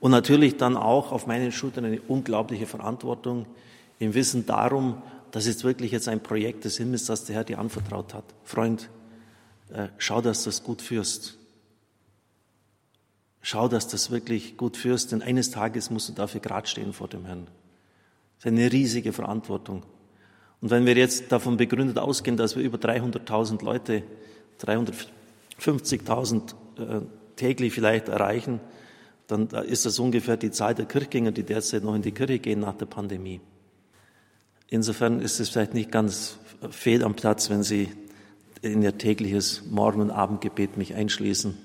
und 0.00 0.10
natürlich 0.10 0.56
dann 0.56 0.76
auch 0.76 1.12
auf 1.12 1.26
meinen 1.26 1.52
Schultern 1.52 1.84
eine 1.84 2.00
unglaubliche 2.00 2.66
Verantwortung 2.66 3.46
im 3.98 4.14
Wissen 4.14 4.46
darum, 4.46 5.02
dass 5.30 5.46
es 5.46 5.64
wirklich 5.64 5.92
jetzt 5.92 6.08
ein 6.08 6.22
Projekt 6.22 6.64
des 6.64 6.78
Himmels, 6.78 7.04
das 7.04 7.24
der 7.24 7.36
Herr 7.36 7.44
dir 7.44 7.58
anvertraut 7.58 8.14
hat. 8.14 8.24
Freund, 8.44 8.88
äh, 9.70 9.88
schau, 9.98 10.22
dass 10.22 10.44
du 10.44 10.48
das 10.48 10.62
gut 10.62 10.80
führst. 10.80 11.36
Schau, 13.48 13.68
dass 13.68 13.86
du 13.86 13.92
das 13.92 14.10
wirklich 14.10 14.56
gut 14.56 14.76
führst, 14.76 15.12
denn 15.12 15.22
eines 15.22 15.52
Tages 15.52 15.88
musst 15.88 16.08
du 16.08 16.12
dafür 16.12 16.40
gerade 16.40 16.66
stehen 16.66 16.92
vor 16.92 17.06
dem 17.06 17.26
Herrn. 17.26 17.46
Das 18.38 18.46
ist 18.46 18.46
eine 18.46 18.72
riesige 18.72 19.12
Verantwortung. 19.12 19.84
Und 20.60 20.70
wenn 20.70 20.84
wir 20.84 20.96
jetzt 20.96 21.30
davon 21.30 21.56
begründet 21.56 21.96
ausgehen, 21.96 22.36
dass 22.36 22.56
wir 22.56 22.64
über 22.64 22.76
300.000 22.76 23.64
Leute, 23.64 24.02
350.000 24.60 26.54
äh, 26.78 27.02
täglich 27.36 27.72
vielleicht 27.72 28.08
erreichen, 28.08 28.58
dann 29.28 29.46
ist 29.46 29.86
das 29.86 30.00
ungefähr 30.00 30.36
die 30.36 30.50
Zahl 30.50 30.74
der 30.74 30.86
Kirchgänger, 30.86 31.30
die 31.30 31.44
derzeit 31.44 31.84
noch 31.84 31.94
in 31.94 32.02
die 32.02 32.10
Kirche 32.10 32.40
gehen 32.40 32.58
nach 32.58 32.74
der 32.74 32.86
Pandemie. 32.86 33.40
Insofern 34.66 35.20
ist 35.20 35.38
es 35.38 35.50
vielleicht 35.50 35.72
nicht 35.72 35.92
ganz 35.92 36.40
fehl 36.70 37.04
am 37.04 37.14
Platz, 37.14 37.48
wenn 37.48 37.62
Sie 37.62 37.90
in 38.60 38.82
Ihr 38.82 38.98
tägliches 38.98 39.62
Morgen- 39.70 40.00
und 40.00 40.10
Abendgebet 40.10 40.76
mich 40.76 40.96
einschließen, 40.96 41.56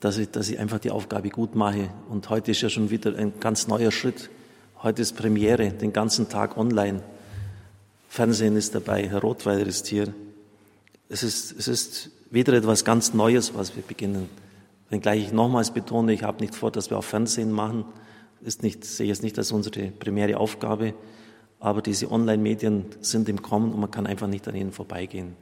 dass 0.00 0.18
ich, 0.18 0.30
dass 0.30 0.48
ich 0.50 0.58
einfach 0.58 0.78
die 0.78 0.90
Aufgabe 0.90 1.30
gut 1.30 1.54
mache. 1.54 1.90
Und 2.08 2.28
heute 2.28 2.50
ist 2.50 2.60
ja 2.60 2.68
schon 2.68 2.90
wieder 2.90 3.16
ein 3.16 3.34
ganz 3.40 3.66
neuer 3.66 3.90
Schritt. 3.90 4.30
Heute 4.82 5.02
ist 5.02 5.16
Premiere, 5.16 5.70
den 5.70 5.92
ganzen 5.92 6.28
Tag 6.28 6.56
online. 6.56 7.02
Fernsehen 8.08 8.56
ist 8.56 8.74
dabei, 8.74 9.08
Herr 9.08 9.20
Rothweiler 9.20 9.66
ist 9.66 9.86
hier. 9.86 10.12
Es 11.08 11.22
ist, 11.22 11.52
es 11.52 11.68
ist 11.68 12.10
wieder 12.30 12.52
etwas 12.52 12.84
ganz 12.84 13.14
Neues, 13.14 13.54
was 13.54 13.76
wir 13.76 13.82
beginnen. 13.82 14.28
Wenngleich 14.90 15.26
ich 15.26 15.32
nochmals 15.32 15.70
betone, 15.70 16.12
ich 16.12 16.22
habe 16.22 16.40
nicht 16.40 16.54
vor, 16.54 16.70
dass 16.70 16.90
wir 16.90 16.98
auch 16.98 17.04
Fernsehen 17.04 17.52
machen, 17.52 17.84
ist 18.42 18.62
nicht, 18.62 18.84
sehe 18.84 19.06
ich 19.06 19.12
es 19.12 19.22
nicht 19.22 19.38
als 19.38 19.52
unsere 19.52 19.90
primäre 19.90 20.38
Aufgabe, 20.38 20.94
aber 21.60 21.82
diese 21.82 22.10
Online-Medien 22.10 22.86
sind 23.00 23.28
im 23.28 23.42
Kommen 23.42 23.72
und 23.72 23.80
man 23.80 23.90
kann 23.90 24.06
einfach 24.06 24.26
nicht 24.26 24.48
an 24.48 24.56
ihnen 24.56 24.72
vorbeigehen. 24.72 25.36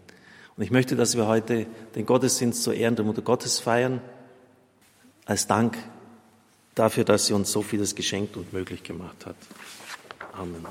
Und 0.57 0.63
ich 0.63 0.71
möchte, 0.71 0.97
dass 0.97 1.17
wir 1.17 1.27
heute 1.27 1.67
den 1.95 2.05
Gottesdienst 2.05 2.63
zur 2.63 2.75
Ehren 2.75 2.97
der 2.97 3.05
Mutter 3.05 3.23
Gottes 3.23 3.61
feiern, 3.61 4.01
als 5.29 5.47
Dank 5.47 5.77
dafür, 6.75 7.05
dass 7.05 7.27
sie 7.27 7.35
uns 7.35 7.53
so 7.53 7.63
vieles 7.63 7.95
geschenkt 7.95 8.37
und 8.37 8.53
möglich 8.53 8.83
gemacht 8.83 9.27
hat. 9.27 9.37
Amen. 10.33 10.67